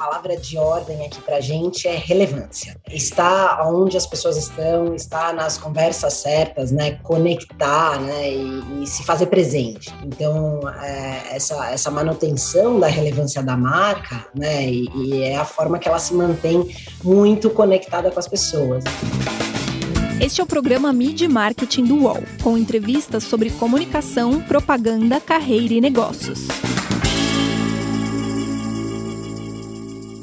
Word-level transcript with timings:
palavra 0.00 0.34
de 0.34 0.56
ordem 0.56 1.04
aqui 1.04 1.20
para 1.20 1.36
a 1.36 1.40
gente 1.42 1.86
é 1.86 1.94
relevância. 1.94 2.74
Está 2.90 3.68
onde 3.68 3.98
as 3.98 4.06
pessoas 4.06 4.38
estão, 4.38 4.94
está 4.94 5.30
nas 5.30 5.58
conversas 5.58 6.14
certas, 6.14 6.72
né? 6.72 6.92
Conectar, 7.02 8.00
né? 8.00 8.32
E, 8.32 8.82
e 8.82 8.86
se 8.86 9.02
fazer 9.02 9.26
presente. 9.26 9.92
Então, 10.02 10.62
é, 10.82 11.36
essa, 11.36 11.70
essa 11.70 11.90
manutenção 11.90 12.80
da 12.80 12.86
relevância 12.86 13.42
da 13.42 13.58
marca, 13.58 14.26
né? 14.34 14.64
E, 14.64 14.88
e 14.94 15.22
é 15.22 15.36
a 15.36 15.44
forma 15.44 15.78
que 15.78 15.86
ela 15.86 15.98
se 15.98 16.14
mantém 16.14 16.74
muito 17.04 17.50
conectada 17.50 18.10
com 18.10 18.18
as 18.18 18.26
pessoas. 18.26 18.82
Este 20.18 20.40
é 20.40 20.44
o 20.44 20.46
programa 20.46 20.94
Mid 20.94 21.20
Marketing 21.28 21.84
do 21.84 22.04
UOL, 22.04 22.22
com 22.42 22.56
entrevistas 22.56 23.24
sobre 23.24 23.50
comunicação, 23.50 24.40
propaganda, 24.40 25.20
carreira 25.20 25.74
e 25.74 25.80
negócios. 25.80 26.40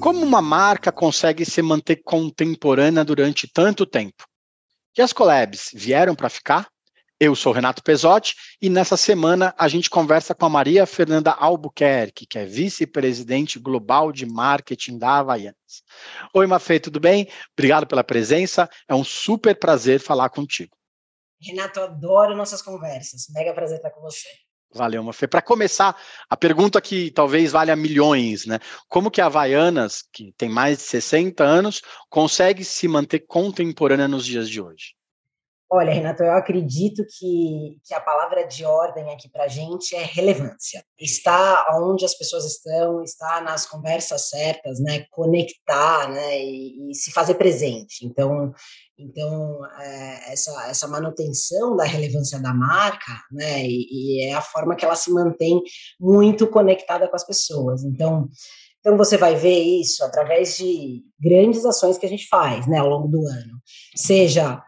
Como 0.08 0.26
uma 0.26 0.42
marca 0.42 0.90
consegue 0.90 1.44
se 1.44 1.62
manter 1.62 1.98
contemporânea 1.98 3.04
durante 3.04 3.46
tanto 3.46 3.86
tempo? 3.86 4.26
E 4.98 5.02
as 5.02 5.12
collabs 5.12 5.70
vieram 5.74 6.16
para 6.16 6.30
ficar? 6.30 6.70
Eu 7.20 7.36
sou 7.36 7.52
Renato 7.52 7.84
Pesotti 7.84 8.34
e 8.62 8.70
nessa 8.70 8.96
semana 8.96 9.54
a 9.58 9.68
gente 9.68 9.90
conversa 9.90 10.34
com 10.34 10.46
a 10.46 10.50
Maria 10.50 10.86
Fernanda 10.86 11.34
Albuquerque, 11.34 12.26
que 12.26 12.40
é 12.40 12.46
vice-presidente 12.46 13.60
global 13.60 14.14
de 14.14 14.26
marketing 14.26 14.98
da 14.98 15.18
Havaianas. 15.18 15.84
Oi, 16.34 16.48
Mafê, 16.48 16.80
tudo 16.80 17.02
bem? 17.02 17.28
Obrigado 17.52 17.86
pela 17.86 18.02
presença. 18.02 18.70
É 18.88 18.96
um 18.96 19.04
super 19.04 19.60
prazer 19.60 20.00
falar 20.00 20.30
contigo. 20.30 20.74
Renato, 21.42 21.82
adoro 21.82 22.34
nossas 22.34 22.62
conversas. 22.62 23.26
Mega 23.32 23.54
prazer 23.54 23.76
estar 23.76 23.92
com 23.92 24.00
você. 24.00 24.30
Valeu, 24.74 25.04
Mafê. 25.04 25.28
Para 25.28 25.42
começar, 25.42 25.96
a 26.30 26.36
pergunta 26.38 26.82
que 26.82 27.10
talvez 27.12 27.52
valha 27.54 27.76
milhões, 27.76 28.46
né? 28.46 28.60
Como 28.88 29.10
que 29.10 29.22
a 29.22 29.26
Havaianas, 29.28 30.04
que 30.12 30.34
tem 30.38 30.50
mais 30.50 30.78
de 30.80 30.84
60 30.84 31.44
anos, 31.44 31.82
consegue 32.10 32.64
se 32.64 32.88
manter 32.88 33.20
contemporânea 33.22 34.08
nos 34.08 34.26
dias 34.26 34.50
de 34.50 34.62
hoje? 34.62 34.97
Olha, 35.70 35.92
Renato, 35.92 36.24
eu 36.24 36.32
acredito 36.32 37.04
que, 37.06 37.78
que 37.84 37.94
a 37.94 38.00
palavra 38.00 38.48
de 38.48 38.64
ordem 38.64 39.12
aqui 39.12 39.30
para 39.30 39.44
a 39.44 39.48
gente 39.50 39.94
é 39.94 40.02
relevância. 40.02 40.82
Está 40.98 41.66
onde 41.82 42.06
as 42.06 42.18
pessoas 42.18 42.46
estão, 42.46 43.04
está 43.04 43.42
nas 43.42 43.66
conversas 43.66 44.30
certas, 44.30 44.80
né? 44.80 45.06
Conectar, 45.12 46.10
né? 46.10 46.42
E, 46.42 46.90
e 46.90 46.96
se 46.96 47.12
fazer 47.12 47.36
presente. 47.36 48.06
Então, 48.06 48.54
então 48.98 49.60
é, 49.82 50.32
essa, 50.32 50.70
essa 50.70 50.88
manutenção 50.88 51.76
da 51.76 51.84
relevância 51.84 52.40
da 52.40 52.54
marca, 52.54 53.12
né? 53.30 53.66
E, 53.66 53.88
e 53.92 54.30
é 54.30 54.36
a 54.36 54.42
forma 54.42 54.74
que 54.74 54.86
ela 54.86 54.96
se 54.96 55.12
mantém 55.12 55.62
muito 56.00 56.48
conectada 56.48 57.10
com 57.10 57.16
as 57.18 57.28
pessoas. 57.28 57.84
Então, 57.84 58.30
então 58.80 58.96
você 58.96 59.18
vai 59.18 59.36
ver 59.36 59.60
isso 59.60 60.02
através 60.02 60.56
de 60.56 61.04
grandes 61.20 61.66
ações 61.66 61.98
que 61.98 62.06
a 62.06 62.10
gente 62.10 62.26
faz, 62.30 62.66
né? 62.68 62.78
Ao 62.78 62.88
longo 62.88 63.10
do 63.10 63.20
ano, 63.28 63.62
seja 63.94 64.64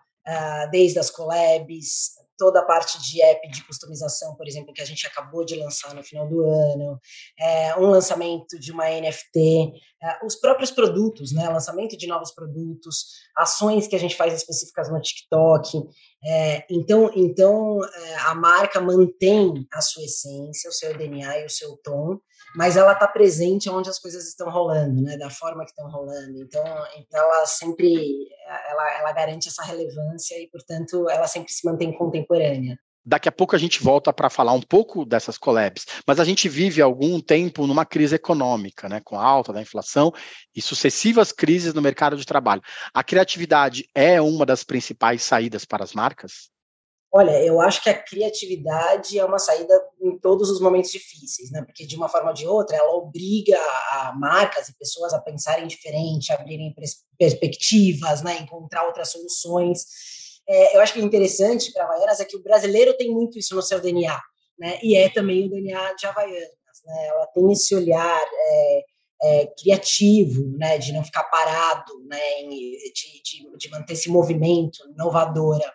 desde 0.72 1.00
as 1.00 1.10
collabs, 1.10 2.20
toda 2.40 2.62
a 2.62 2.66
parte 2.66 3.00
de 3.02 3.22
app 3.22 3.48
de 3.52 3.64
customização, 3.66 4.34
por 4.36 4.48
exemplo, 4.48 4.74
que 4.74 4.82
a 4.82 4.86
gente 4.86 5.06
acabou 5.06 5.44
de 5.44 5.56
lançar 5.56 5.94
no 5.94 6.02
final 6.02 6.28
do 6.28 6.42
ano, 6.42 7.00
é, 7.38 7.76
um 7.76 7.88
lançamento 7.88 8.58
de 8.58 8.72
uma 8.72 8.90
NFT, 8.90 9.74
é, 10.02 10.26
os 10.26 10.38
próprios 10.38 10.72
produtos, 10.72 11.34
né, 11.34 11.48
lançamento 11.50 11.98
de 11.98 12.08
novos 12.08 12.32
produtos, 12.32 13.06
ações 13.38 13.88
que 13.88 13.96
a 13.96 14.00
gente 14.00 14.16
faz 14.16 14.34
específicas 14.34 14.90
no 14.90 15.02
TikTok. 15.02 15.84
É, 16.26 16.66
então, 16.72 17.12
então 17.14 17.80
a 18.26 18.34
marca 18.34 18.80
mantém 18.80 19.68
a 19.74 19.82
sua 19.82 20.04
essência, 20.04 20.70
o 20.70 20.74
seu 20.74 20.98
DNA 20.98 21.40
e 21.40 21.46
o 21.46 21.50
seu 21.50 21.76
tom, 21.84 22.20
mas 22.55 22.75
ela 22.78 22.94
está 22.94 23.08
presente 23.08 23.69
onde 23.69 23.89
as 23.89 24.00
coisas 24.00 24.28
estão 24.28 24.50
rolando, 24.50 25.02
né, 25.02 25.17
da 25.17 25.30
forma 25.30 25.64
que 25.64 25.72
estão 25.72 25.89
rolando. 25.89 26.42
Então, 26.42 26.64
então 26.97 27.19
ela 27.19 27.45
sempre 27.45 28.28
ela, 28.67 29.00
ela 29.00 29.11
garante 29.11 29.47
essa 29.47 29.64
relevância 29.64 30.36
e, 30.42 30.47
portanto, 30.50 31.09
ela 31.09 31.27
sempre 31.27 31.52
se 31.52 31.66
mantém 31.66 31.95
contemporânea. 31.97 32.77
Daqui 33.05 33.30
a 33.30 33.32
pouco 33.32 33.55
a 33.55 33.59
gente 33.59 33.82
volta 33.82 34.11
para 34.11 34.30
falar 34.30 34.54
um 34.54 34.61
pouco 34.61 35.05
dessas 35.05 35.38
collabs, 35.38 35.86
mas 36.05 36.20
a 36.20 36.23
gente 36.23 36.49
vive 36.49 36.82
algum 36.82 37.20
tempo 37.20 37.65
numa 37.65 37.86
crise 37.86 38.15
econômica, 38.15 38.89
né, 38.89 39.02
com 39.04 39.17
a 39.17 39.23
alta 39.23 39.54
da 39.54 39.61
inflação 39.61 40.14
e 40.55 40.61
sucessivas 40.61 41.32
crises 41.32 41.73
no 41.73 41.82
mercado 41.82 42.17
de 42.17 42.26
trabalho. 42.26 42.61
A 42.93 43.04
criatividade 43.04 43.86
é 43.95 44.21
uma 44.21 44.45
das 44.45 44.64
principais 44.64 45.23
saídas 45.23 45.65
para 45.65 45.83
as 45.83 45.93
marcas? 45.93 46.49
Olha, 47.11 47.43
eu 47.43 47.59
acho 47.59 47.81
que 47.81 47.89
a 47.89 47.99
criatividade 47.99 49.17
é 49.17 49.25
uma 49.25 49.39
saída 49.39 49.73
em 49.99 50.15
todos 50.20 50.52
os 50.52 50.61
momentos 50.61 50.92
difíceis, 50.92 51.49
né? 51.49 51.64
Porque 51.64 51.83
de 51.83 51.95
uma 51.95 52.08
forma 52.08 52.30
ou 52.30 52.36
de 52.36 52.45
outra, 52.45 52.77
ela 52.77 52.93
obriga 52.93 53.58
a 53.92 54.14
marcas 54.15 54.70
e 54.70 54.77
pessoas 54.77 55.11
a 55.11 55.20
pensarem 55.20 55.65
diferente, 55.65 56.31
a 56.31 56.36
abrirem 56.36 56.73
perspectivas, 57.17 58.21
né? 58.21 58.37
Encontrar 58.39 58.86
outras 58.86 59.11
soluções. 59.11 59.86
É, 60.47 60.77
eu 60.77 60.81
acho 60.81 60.93
que 60.93 60.99
é 60.99 61.03
interessante 61.03 61.73
para 61.73 61.86
Havaianas 61.86 62.20
é 62.20 62.25
que 62.25 62.37
o 62.37 62.43
brasileiro 62.43 62.95
tem 62.95 63.09
muito 63.09 63.39
isso 63.39 63.55
no 63.55 63.64
seu 63.64 63.80
DNA, 63.81 64.20
né? 64.59 64.80
E 64.83 64.95
é 64.95 65.09
também 65.09 65.47
o 65.47 65.49
DNA 65.49 65.93
de 65.93 66.05
Havaianas, 66.05 66.81
né? 66.86 67.08
Ela 67.08 67.26
tem 67.33 67.52
esse 67.52 67.73
olhar 67.73 68.21
é, 68.21 68.83
é, 69.23 69.47
criativo, 69.59 70.55
né? 70.59 70.77
De 70.77 70.93
não 70.93 71.03
ficar 71.03 71.23
parado, 71.23 71.91
né? 72.05 72.43
De, 72.43 73.23
de, 73.23 73.58
de 73.58 73.70
manter 73.71 73.93
esse 73.93 74.09
movimento 74.09 74.77
inovadora. 74.91 75.73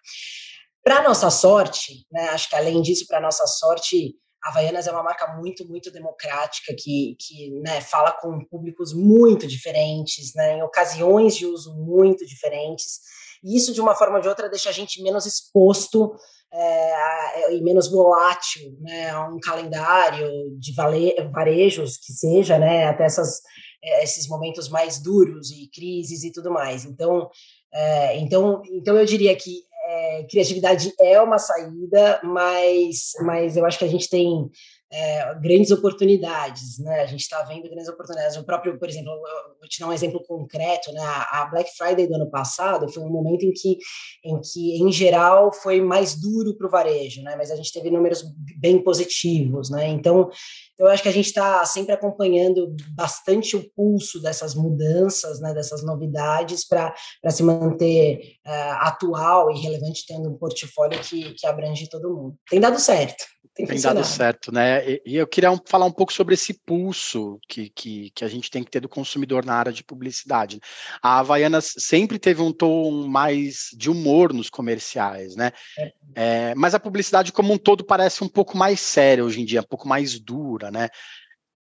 Para 0.84 1.02
nossa 1.02 1.30
sorte, 1.30 2.06
né, 2.12 2.28
acho 2.28 2.48
que 2.48 2.54
além 2.54 2.82
disso, 2.82 3.06
para 3.08 3.18
nossa 3.18 3.46
sorte, 3.46 4.14
a 4.44 4.50
Havaianas 4.50 4.86
é 4.86 4.92
uma 4.92 5.02
marca 5.02 5.34
muito, 5.34 5.66
muito 5.66 5.90
democrática, 5.90 6.74
que, 6.78 7.16
que 7.18 7.50
né, 7.62 7.80
fala 7.80 8.12
com 8.12 8.44
públicos 8.44 8.92
muito 8.92 9.46
diferentes, 9.46 10.34
né, 10.34 10.58
em 10.58 10.62
ocasiões 10.62 11.34
de 11.34 11.46
uso 11.46 11.74
muito 11.74 12.26
diferentes. 12.26 13.00
E 13.42 13.56
isso, 13.56 13.72
de 13.72 13.80
uma 13.80 13.94
forma 13.94 14.16
ou 14.16 14.20
de 14.20 14.28
outra, 14.28 14.50
deixa 14.50 14.68
a 14.68 14.72
gente 14.72 15.02
menos 15.02 15.24
exposto 15.24 16.14
é, 16.52 17.54
e 17.54 17.62
menos 17.62 17.90
volátil 17.90 18.76
né, 18.80 19.08
a 19.08 19.26
um 19.26 19.40
calendário 19.40 20.28
de 20.58 20.74
vale, 20.74 21.14
varejos 21.32 21.96
que 21.96 22.12
seja, 22.12 22.58
né, 22.58 22.84
até 22.84 23.04
essas, 23.04 23.40
é, 23.82 24.04
esses 24.04 24.28
momentos 24.28 24.68
mais 24.68 25.02
duros 25.02 25.50
e 25.50 25.68
crises 25.74 26.22
e 26.22 26.30
tudo 26.30 26.50
mais. 26.50 26.84
Então, 26.84 27.30
é, 27.72 28.18
então, 28.18 28.60
então 28.66 28.96
eu 28.98 29.06
diria 29.06 29.34
que 29.34 29.64
é, 29.94 30.26
criatividade 30.28 30.92
é 31.00 31.20
uma 31.20 31.38
saída, 31.38 32.20
mas, 32.24 33.12
mas 33.22 33.56
eu 33.56 33.64
acho 33.64 33.78
que 33.78 33.84
a 33.84 33.88
gente 33.88 34.08
tem 34.10 34.50
é, 34.94 35.34
grandes 35.40 35.72
oportunidades, 35.72 36.78
né? 36.78 37.00
A 37.00 37.06
gente 37.06 37.22
está 37.22 37.42
vendo 37.42 37.68
grandes 37.68 37.88
oportunidades. 37.88 38.36
O 38.36 38.44
próprio, 38.44 38.78
por 38.78 38.88
exemplo, 38.88 39.10
vou 39.58 39.68
te 39.68 39.80
dar 39.80 39.88
um 39.88 39.92
exemplo 39.92 40.22
concreto, 40.24 40.92
né? 40.92 41.02
A 41.02 41.48
Black 41.50 41.68
Friday 41.76 42.06
do 42.06 42.14
ano 42.14 42.30
passado 42.30 42.88
foi 42.88 43.02
um 43.02 43.10
momento 43.10 43.44
em 43.44 43.52
que, 43.52 43.76
em 44.24 44.40
que, 44.40 44.80
em 44.80 44.92
geral, 44.92 45.52
foi 45.52 45.80
mais 45.80 46.14
duro 46.14 46.56
para 46.56 46.68
o 46.68 46.70
varejo, 46.70 47.22
né? 47.22 47.34
Mas 47.36 47.50
a 47.50 47.56
gente 47.56 47.72
teve 47.72 47.90
números 47.90 48.24
bem 48.56 48.82
positivos, 48.84 49.68
né? 49.68 49.88
Então, 49.88 50.30
eu 50.78 50.86
acho 50.86 51.02
que 51.02 51.08
a 51.08 51.12
gente 51.12 51.26
está 51.26 51.64
sempre 51.64 51.92
acompanhando 51.92 52.74
bastante 52.94 53.56
o 53.56 53.68
pulso 53.74 54.22
dessas 54.22 54.54
mudanças, 54.54 55.40
né? 55.40 55.52
Dessas 55.52 55.84
novidades 55.84 56.64
para 56.64 56.94
se 57.30 57.42
manter 57.42 58.36
uh, 58.46 58.78
atual 58.78 59.50
e 59.50 59.58
relevante, 59.58 60.06
tendo 60.06 60.30
um 60.30 60.38
portfólio 60.38 61.00
que, 61.00 61.34
que 61.34 61.46
abrange 61.48 61.88
todo 61.88 62.14
mundo. 62.14 62.36
Tem 62.48 62.60
dado 62.60 62.78
certo. 62.78 63.33
Tem, 63.54 63.66
tem 63.66 63.80
dado 63.80 64.02
certo, 64.02 64.50
né? 64.50 64.84
E, 64.84 65.02
e 65.06 65.16
eu 65.16 65.28
queria 65.28 65.48
um, 65.48 65.58
falar 65.64 65.86
um 65.86 65.92
pouco 65.92 66.12
sobre 66.12 66.34
esse 66.34 66.52
pulso 66.52 67.38
que, 67.48 67.70
que, 67.70 68.10
que, 68.10 68.24
a 68.24 68.28
gente 68.28 68.50
tem 68.50 68.64
que 68.64 68.70
ter 68.70 68.80
do 68.80 68.88
consumidor 68.88 69.44
na 69.44 69.54
área 69.54 69.72
de 69.72 69.84
publicidade. 69.84 70.60
A 71.00 71.20
Havaianas 71.20 71.72
sempre 71.78 72.18
teve 72.18 72.42
um 72.42 72.52
tom 72.52 73.06
mais 73.06 73.68
de 73.72 73.88
humor 73.88 74.32
nos 74.32 74.50
comerciais, 74.50 75.36
né? 75.36 75.52
É. 75.78 75.92
É, 76.16 76.54
mas 76.56 76.74
a 76.74 76.80
publicidade 76.80 77.32
como 77.32 77.52
um 77.52 77.58
todo 77.58 77.84
parece 77.84 78.24
um 78.24 78.28
pouco 78.28 78.56
mais 78.56 78.80
séria 78.80 79.24
hoje 79.24 79.40
em 79.40 79.44
dia, 79.44 79.60
um 79.60 79.64
pouco 79.64 79.86
mais 79.86 80.18
dura, 80.18 80.72
né? 80.72 80.88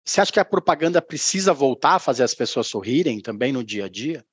Você 0.04 0.20
acha 0.20 0.32
que 0.32 0.40
a 0.40 0.44
propaganda 0.44 1.00
precisa 1.00 1.52
voltar 1.52 1.94
a 1.94 2.00
fazer 2.00 2.24
as 2.24 2.34
pessoas 2.34 2.66
sorrirem 2.66 3.20
também 3.20 3.52
no 3.52 3.62
dia 3.62 3.84
a 3.84 3.88
dia? 3.88 4.24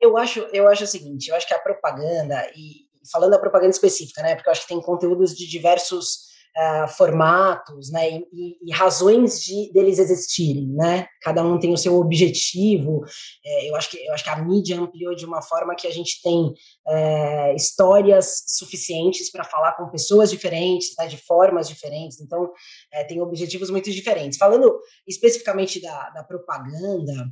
Eu 0.00 0.16
acho, 0.16 0.40
eu 0.52 0.68
acho 0.68 0.82
o 0.82 0.88
seguinte, 0.88 1.28
eu 1.28 1.36
acho 1.36 1.46
que 1.46 1.54
a 1.54 1.60
propaganda, 1.60 2.44
e 2.56 2.88
falando 3.12 3.30
da 3.30 3.38
propaganda 3.38 3.70
específica, 3.70 4.20
né? 4.20 4.34
Porque 4.34 4.48
eu 4.48 4.52
acho 4.52 4.62
que 4.62 4.68
tem 4.68 4.80
conteúdos 4.80 5.36
de 5.36 5.48
diversos 5.48 6.31
uh, 6.56 6.88
formatos, 6.88 7.90
né, 7.90 8.10
e, 8.32 8.58
e, 8.62 8.72
razões 8.72 9.40
de 9.42 9.72
deles 9.72 9.98
existirem, 9.98 10.68
né? 10.68 11.06
Cada 11.22 11.42
um 11.42 11.58
tem 11.58 11.72
o 11.72 11.76
seu 11.76 11.96
objetivo. 11.96 13.02
É, 13.44 13.70
eu 13.70 13.76
acho 13.76 13.90
que 13.90 14.04
eu 14.04 14.12
acho 14.12 14.24
que 14.24 14.30
a 14.30 14.42
mídia 14.42 14.78
ampliou 14.78 15.14
de 15.14 15.24
uma 15.24 15.40
forma 15.40 15.74
que 15.74 15.86
a 15.86 15.90
gente 15.90 16.20
tem 16.22 16.52
é, 16.88 17.54
histórias 17.54 18.42
suficientes 18.48 19.30
para 19.30 19.44
falar 19.44 19.72
com 19.76 19.90
pessoas 19.90 20.30
diferentes, 20.30 20.94
né, 20.98 21.06
de 21.06 21.16
formas 21.16 21.68
diferentes. 21.68 22.20
Então, 22.20 22.50
é, 22.92 23.04
tem 23.04 23.20
objetivos 23.20 23.70
muito 23.70 23.90
diferentes. 23.90 24.38
Falando 24.38 24.72
especificamente 25.06 25.80
da, 25.80 26.10
da 26.10 26.24
propaganda, 26.24 27.28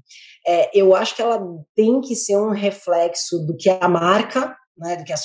é, 0.47 0.79
eu 0.79 0.95
acho 0.95 1.15
que 1.15 1.23
ela 1.23 1.41
tem 1.75 2.01
que 2.01 2.15
ser 2.15 2.37
um 2.37 2.51
reflexo 2.51 3.39
do 3.47 3.57
que 3.57 3.69
a 3.69 3.89
marca 3.89 4.57
né, 4.81 4.97
do 4.97 5.05
que 5.05 5.13
a 5.13 5.17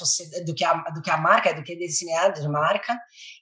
do 0.46 0.54
que 0.54 0.63
a, 0.63 0.74
do 0.90 1.02
que 1.02 1.10
a 1.10 1.18
marca, 1.18 1.54
do 1.54 1.63
que 1.63 1.74
é 1.74 1.75
designada 1.75 2.42
de 2.42 2.48
marca, 2.48 2.96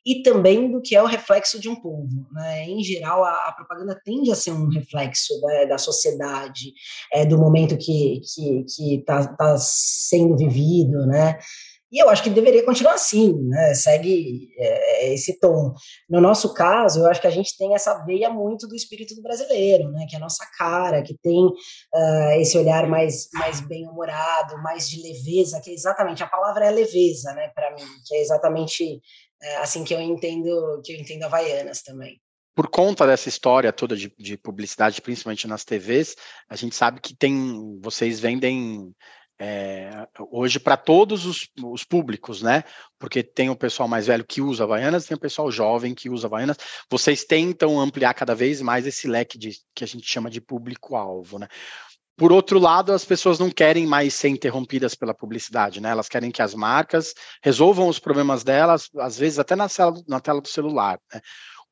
e 0.06 0.22
também 0.22 0.72
do 0.72 0.82
que 0.82 0.96
é 0.96 1.02
o 1.02 1.08
reflexo 1.08 1.60
de 1.60 1.68
um 1.68 1.76
povo. 1.76 2.28
Né? 2.32 2.66
Em 2.66 2.84
geral, 2.84 3.24
a, 3.24 3.48
a 3.48 3.52
propaganda 3.52 4.00
tende 4.06 4.32
a 4.32 4.36
ser 4.36 4.52
um 4.52 4.70
reflexo 4.70 5.34
né, 5.42 5.66
da 5.66 5.78
sociedade, 5.78 6.72
é, 7.12 7.26
do 7.26 7.38
momento 7.38 7.78
que 7.78 8.22
está 8.22 8.36
que, 8.36 8.66
que 8.76 9.04
tá, 9.06 9.28
tá 9.28 9.58
sendo 9.58 10.38
vivido, 10.38 11.06
né? 11.08 11.40
E 11.94 12.02
eu 12.02 12.10
acho 12.10 12.24
que 12.24 12.30
deveria 12.32 12.66
continuar 12.66 12.96
assim, 12.96 13.32
né? 13.44 13.76
Segue 13.76 14.50
é, 14.58 15.14
esse 15.14 15.40
tom. 15.40 15.76
No 16.10 16.20
nosso 16.20 16.52
caso, 16.56 17.02
eu 17.02 17.08
acho 17.08 17.22
que 17.22 17.28
a 17.28 17.32
gente 17.32 17.56
tem 17.56 17.76
essa 17.76 18.04
veia 18.04 18.32
muito 18.32 18.68
do 18.68 18.76
espírito 18.76 19.14
do 19.14 19.22
brasileiro, 19.22 19.92
né? 19.92 20.08
Que 20.10 20.16
é 20.16 20.18
a 20.18 20.22
nossa 20.22 20.44
cara, 20.58 21.04
que 21.04 21.16
tem 21.22 21.46
uh, 21.46 22.32
esse 22.40 22.58
olhar 22.58 22.90
mais, 22.90 23.30
mais 23.36 23.62
bem-humorado, 23.62 24.58
mais 24.64 24.90
de 24.90 25.04
leveza, 25.04 25.62
que 25.62 25.70
é 25.70 25.74
exatamente 25.74 26.24
a 26.24 26.28
palavra 26.28 26.66
é 26.66 26.72
leveza, 26.72 27.32
né? 27.34 27.50
Para 27.54 27.70
mim, 27.76 27.86
que 28.08 28.16
é 28.16 28.22
exatamente 28.22 29.00
é, 29.40 29.58
assim 29.58 29.84
que 29.84 29.94
eu 29.94 30.02
entendo 30.02 30.82
que 30.84 30.94
eu 30.94 30.98
entendo 30.98 31.26
Havaianas 31.26 31.84
também 31.84 32.20
por 32.56 32.70
conta 32.70 33.08
dessa 33.08 33.30
história 33.30 33.74
toda 33.74 33.96
de, 33.96 34.14
de, 34.16 34.38
publicidade, 34.38 35.02
principalmente 35.02 35.48
nas 35.48 35.66
TVs, 35.66 36.16
a 36.48 36.56
gente 36.56 36.76
sabe 36.76 37.02
que 37.02 37.16
tem, 37.16 37.80
vocês 37.82 38.20
vendem 38.20 38.94
é, 39.46 40.08
hoje 40.32 40.58
para 40.58 40.78
todos 40.78 41.26
os, 41.26 41.50
os, 41.62 41.84
públicos, 41.84 42.42
né? 42.42 42.64
Porque 42.98 43.22
tem 43.22 43.50
o 43.50 43.56
pessoal 43.56 43.90
mais 43.90 44.08
velho 44.08 44.24
que 44.24 44.42
usa 44.42 44.64
Havaianas, 44.64 45.06
tem 45.06 45.18
o 45.18 45.20
pessoal 45.20 45.52
jovem 45.52 45.94
que 45.94 46.10
usa 46.10 46.28
Havaianas. 46.28 46.58
Vocês 46.90 47.26
tentam 47.26 47.78
ampliar 47.78 48.14
cada 48.14 48.34
vez 48.34 48.62
mais 48.62 48.88
esse 48.88 49.06
leque 49.06 49.38
de, 49.38 49.52
que 49.76 49.84
a 49.84 49.88
gente 49.88 50.10
chama 50.10 50.30
de 50.30 50.40
público-alvo, 50.40 51.40
né? 51.40 51.50
Por 52.16 52.32
outro 52.32 52.58
lado, 52.58 52.94
as 52.94 53.04
pessoas 53.04 53.40
não 53.40 53.50
querem 53.50 53.88
mais 53.88 54.14
ser 54.14 54.30
interrompidas 54.30 54.96
pela 54.96 55.16
publicidade, 55.16 55.82
né? 55.82 55.90
Elas 55.90 56.08
querem 56.08 56.32
que 56.32 56.42
as 56.42 56.54
marcas 56.54 57.14
resolvam 57.42 57.88
os 57.90 58.00
problemas 58.00 58.44
delas, 58.44 58.90
às 59.00 59.18
vezes 59.18 59.40
até 59.40 59.56
na 59.56 59.68
na 60.08 60.20
tela 60.22 60.40
do 60.40 60.48
celular. 60.48 61.00
Né? 61.14 61.20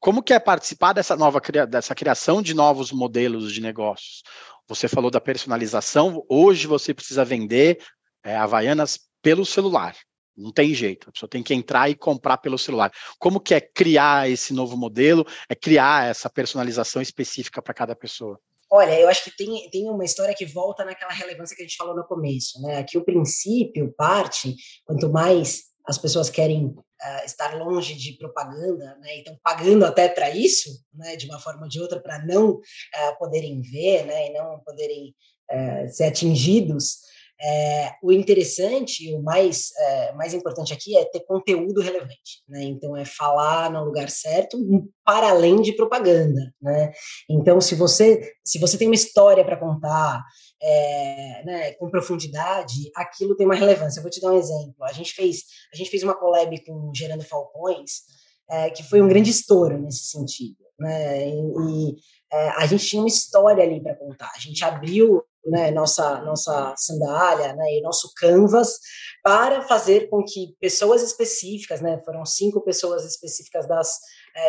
Como 0.01 0.23
que 0.23 0.33
é 0.33 0.39
participar 0.39 0.93
dessa 0.93 1.15
nova 1.15 1.39
dessa 1.69 1.93
criação 1.93 2.41
de 2.41 2.55
novos 2.55 2.91
modelos 2.91 3.53
de 3.53 3.61
negócios? 3.61 4.23
Você 4.67 4.87
falou 4.87 5.11
da 5.11 5.21
personalização. 5.21 6.25
Hoje 6.27 6.65
você 6.65 6.91
precisa 6.91 7.23
vender 7.23 7.77
é, 8.23 8.35
Havaianas 8.35 8.99
pelo 9.21 9.45
celular. 9.45 9.95
Não 10.35 10.51
tem 10.51 10.73
jeito, 10.73 11.07
a 11.07 11.11
pessoa 11.11 11.29
tem 11.29 11.43
que 11.43 11.53
entrar 11.53 11.87
e 11.87 11.93
comprar 11.93 12.37
pelo 12.37 12.57
celular. 12.57 12.91
Como 13.19 13.39
que 13.39 13.53
é 13.53 13.61
criar 13.61 14.27
esse 14.27 14.55
novo 14.55 14.75
modelo? 14.75 15.23
É 15.47 15.53
criar 15.53 16.09
essa 16.09 16.31
personalização 16.31 16.99
específica 16.99 17.61
para 17.61 17.73
cada 17.73 17.95
pessoa? 17.95 18.39
Olha, 18.71 18.99
eu 18.99 19.07
acho 19.07 19.25
que 19.25 19.37
tem, 19.37 19.69
tem 19.69 19.87
uma 19.87 20.03
história 20.03 20.33
que 20.33 20.47
volta 20.47 20.83
naquela 20.83 21.13
relevância 21.13 21.55
que 21.55 21.61
a 21.61 21.65
gente 21.65 21.77
falou 21.77 21.95
no 21.95 22.05
começo, 22.05 22.59
né? 22.63 22.83
Que 22.83 22.97
o 22.97 23.05
princípio 23.05 23.93
parte, 23.95 24.55
quanto 24.83 25.11
mais 25.11 25.70
as 25.91 25.97
pessoas 25.97 26.29
querem 26.29 26.67
uh, 26.67 27.25
estar 27.25 27.57
longe 27.57 27.93
de 27.95 28.13
propaganda, 28.17 28.97
né, 29.01 29.17
então 29.17 29.37
pagando 29.43 29.85
até 29.85 30.07
para 30.07 30.29
isso, 30.29 30.69
né, 30.93 31.15
de 31.15 31.27
uma 31.27 31.39
forma 31.39 31.63
ou 31.63 31.69
de 31.69 31.79
outra, 31.79 31.99
para 31.99 32.25
não 32.25 32.51
uh, 32.51 33.19
poderem 33.19 33.61
ver, 33.61 34.05
né, 34.05 34.27
e 34.27 34.33
não 34.33 34.59
poderem 34.65 35.13
uh, 35.51 35.87
ser 35.89 36.05
atingidos, 36.05 37.01
é, 37.43 37.95
o 38.03 38.11
interessante 38.11 39.11
o 39.15 39.23
mais, 39.23 39.71
é, 39.75 40.13
mais 40.13 40.31
importante 40.33 40.73
aqui 40.73 40.95
é 40.95 41.03
ter 41.05 41.21
conteúdo 41.21 41.81
relevante, 41.81 42.43
né? 42.47 42.61
Então 42.63 42.95
é 42.95 43.03
falar 43.03 43.71
no 43.71 43.83
lugar 43.83 44.09
certo 44.09 44.59
para 45.03 45.31
além 45.31 45.59
de 45.59 45.73
propaganda, 45.73 46.53
né? 46.61 46.91
Então 47.27 47.59
se 47.59 47.73
você 47.73 48.31
se 48.45 48.59
você 48.59 48.77
tem 48.77 48.87
uma 48.87 48.93
história 48.93 49.43
para 49.43 49.57
contar 49.57 50.23
é, 50.61 51.43
né, 51.43 51.71
com 51.73 51.89
profundidade, 51.89 52.91
aquilo 52.95 53.35
tem 53.35 53.45
uma 53.45 53.55
relevância. 53.55 53.99
Eu 53.99 54.03
vou 54.03 54.11
te 54.11 54.21
dar 54.21 54.31
um 54.31 54.37
exemplo. 54.37 54.83
A 54.83 54.93
gente 54.93 55.13
fez 55.13 55.43
a 55.73 55.77
gente 55.77 55.89
fez 55.89 56.03
uma 56.03 56.17
collab 56.17 56.63
com 56.65 56.91
Gerando 56.93 57.23
Falcões 57.23 58.03
é, 58.49 58.69
que 58.69 58.83
foi 58.83 59.01
um 59.01 59.07
grande 59.07 59.31
estouro 59.31 59.77
nesse 59.79 60.05
sentido, 60.05 60.57
né? 60.77 61.27
E, 61.27 61.31
e 61.31 61.95
é, 62.31 62.49
a 62.49 62.65
gente 62.65 62.85
tinha 62.85 63.01
uma 63.01 63.07
história 63.07 63.63
ali 63.63 63.81
para 63.81 63.95
contar. 63.95 64.31
A 64.35 64.39
gente 64.39 64.63
abriu 64.63 65.23
né, 65.45 65.71
nossa, 65.71 66.21
nossa 66.21 66.73
sandália 66.77 67.53
né, 67.55 67.77
e 67.77 67.81
nosso 67.81 68.13
canvas 68.15 68.77
para 69.23 69.63
fazer 69.63 70.07
com 70.07 70.23
que 70.23 70.55
pessoas 70.59 71.01
específicas, 71.01 71.81
né, 71.81 71.99
foram 72.05 72.23
cinco 72.25 72.61
pessoas 72.61 73.03
específicas 73.05 73.67
das, 73.67 73.97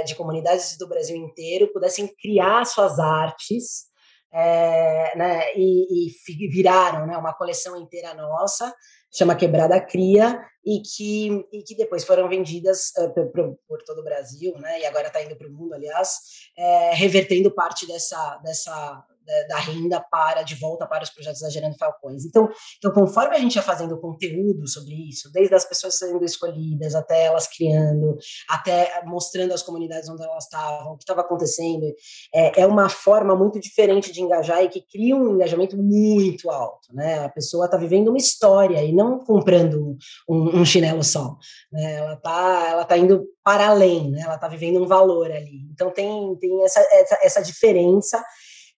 de 0.04 0.14
comunidades 0.14 0.76
do 0.76 0.86
Brasil 0.86 1.16
inteiro, 1.16 1.72
pudessem 1.72 2.14
criar 2.20 2.66
suas 2.66 2.98
artes 2.98 3.91
é, 4.32 5.16
né, 5.16 5.54
e, 5.54 6.08
e, 6.08 6.48
viraram 6.48 7.06
né, 7.06 7.16
uma 7.16 7.34
coleção 7.34 7.76
inteira 7.76 8.14
nossa, 8.14 8.74
chama 9.14 9.36
Quebrada 9.36 9.78
Cria, 9.80 10.42
e 10.64 10.80
que, 10.80 11.46
e 11.52 11.62
que 11.62 11.76
depois 11.76 12.04
foram 12.04 12.28
vendidas 12.28 12.92
uh, 12.96 13.12
por, 13.12 13.58
por, 13.68 13.82
todo 13.84 14.00
o 14.00 14.04
Brasil, 14.04 14.56
né, 14.58 14.80
e 14.80 14.86
agora 14.86 15.08
está 15.08 15.22
indo 15.22 15.36
para 15.36 15.48
o 15.48 15.52
mundo, 15.52 15.74
aliás, 15.74 16.18
é, 16.56 16.94
revertendo 16.94 17.50
parte 17.50 17.86
dessa, 17.86 18.38
dessa, 18.42 19.04
da, 19.26 19.54
da, 19.54 19.60
renda 19.60 20.00
para 20.00 20.42
de 20.42 20.54
volta 20.54 20.86
para 20.86 21.04
os 21.04 21.10
projetos 21.10 21.40
da 21.40 21.50
Gerando 21.50 21.76
Falcões. 21.76 22.24
Então, 22.24 22.48
então, 22.78 22.92
conforme 22.92 23.36
a 23.36 23.38
gente 23.38 23.56
ia 23.56 23.62
fazendo 23.62 23.98
conteúdo 24.00 24.66
sobre 24.68 24.94
isso, 25.08 25.30
desde 25.32 25.54
as 25.54 25.64
pessoas 25.64 25.98
sendo 25.98 26.24
escolhidas, 26.24 26.94
até 26.94 27.24
elas 27.24 27.46
criando, 27.46 28.16
até 28.48 29.02
mostrando 29.04 29.52
as 29.52 29.62
comunidades 29.62 30.08
onde 30.08 30.22
elas 30.22 30.44
estavam, 30.44 30.92
o 30.92 30.96
que 30.96 31.04
estava 31.04 31.20
acontecendo, 31.20 31.86
é, 32.34 32.62
é 32.62 32.66
uma 32.66 32.88
forma 32.88 33.34
muito 33.34 33.60
diferente 33.60 34.12
de 34.12 34.20
engajar 34.20 34.62
e 34.62 34.68
que 34.68 34.82
cria 34.82 35.16
um 35.16 35.34
engajamento 35.34 35.76
muito 35.76 36.50
alto. 36.50 36.94
Né? 36.94 37.24
A 37.24 37.28
pessoa 37.28 37.66
está 37.66 37.76
vivendo 37.76 38.08
uma 38.08 38.18
história 38.18 38.82
e 38.82 38.92
não 38.92 39.18
comprando 39.18 39.96
um, 40.28 40.60
um 40.60 40.64
chinelo 40.64 41.02
só. 41.02 41.36
Né? 41.70 41.94
Ela 41.94 42.14
está 42.14 42.68
ela 42.68 42.84
tá 42.84 42.96
indo 42.96 43.24
para 43.44 43.68
além, 43.68 44.10
né? 44.10 44.22
ela 44.22 44.36
está 44.36 44.48
vivendo 44.48 44.82
um 44.82 44.86
valor 44.86 45.30
ali. 45.30 45.68
Então, 45.72 45.90
tem, 45.90 46.36
tem 46.36 46.64
essa, 46.64 46.80
essa, 46.92 47.18
essa 47.22 47.42
diferença 47.42 48.22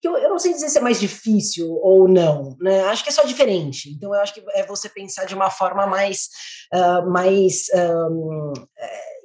que 0.04 0.08
eu, 0.08 0.18
eu, 0.18 0.28
não 0.28 0.38
sei 0.38 0.52
dizer 0.52 0.68
se 0.68 0.76
é 0.76 0.82
mais 0.82 1.00
difícil 1.00 1.66
ou 1.80 2.06
não, 2.06 2.54
né? 2.60 2.82
Acho 2.84 3.02
que 3.02 3.08
é 3.08 3.12
só 3.12 3.24
diferente. 3.24 3.88
Então, 3.88 4.14
eu 4.14 4.20
acho 4.20 4.34
que 4.34 4.44
é 4.52 4.66
você 4.66 4.86
pensar 4.86 5.24
de 5.24 5.34
uma 5.34 5.50
forma 5.50 5.86
mais, 5.86 6.28
uh, 6.74 7.10
mais 7.10 7.68
um, 7.74 8.52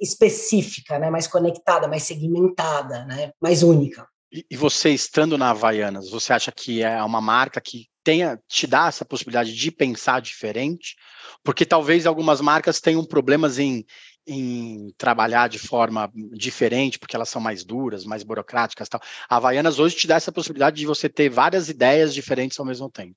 específica, 0.00 0.98
né? 0.98 1.10
Mais 1.10 1.26
conectada, 1.26 1.86
mais 1.86 2.04
segmentada, 2.04 3.04
né? 3.04 3.30
Mais 3.38 3.62
única. 3.62 4.08
E, 4.32 4.46
e 4.50 4.56
você 4.56 4.88
estando 4.88 5.36
na 5.36 5.50
Havaianas, 5.50 6.08
você 6.08 6.32
acha 6.32 6.50
que 6.50 6.82
é 6.82 7.02
uma 7.02 7.20
marca 7.20 7.60
que 7.60 7.86
tenha 8.02 8.40
te 8.48 8.66
dá 8.66 8.88
essa 8.88 9.04
possibilidade 9.04 9.54
de 9.54 9.70
pensar 9.70 10.22
diferente? 10.22 10.96
Porque 11.44 11.66
talvez 11.66 12.06
algumas 12.06 12.40
marcas 12.40 12.80
tenham 12.80 13.04
problemas 13.04 13.58
em 13.58 13.84
em 14.30 14.94
trabalhar 14.96 15.48
de 15.48 15.58
forma 15.58 16.10
diferente, 16.32 16.98
porque 16.98 17.16
elas 17.16 17.28
são 17.28 17.40
mais 17.40 17.64
duras, 17.64 18.04
mais 18.04 18.22
burocráticas 18.22 18.88
tal. 18.88 19.00
A 19.28 19.36
Havaianas 19.36 19.80
hoje 19.80 19.96
te 19.96 20.06
dá 20.06 20.14
essa 20.14 20.30
possibilidade 20.30 20.76
de 20.76 20.86
você 20.86 21.08
ter 21.08 21.28
várias 21.28 21.68
ideias 21.68 22.14
diferentes 22.14 22.58
ao 22.58 22.64
mesmo 22.64 22.88
tempo. 22.88 23.16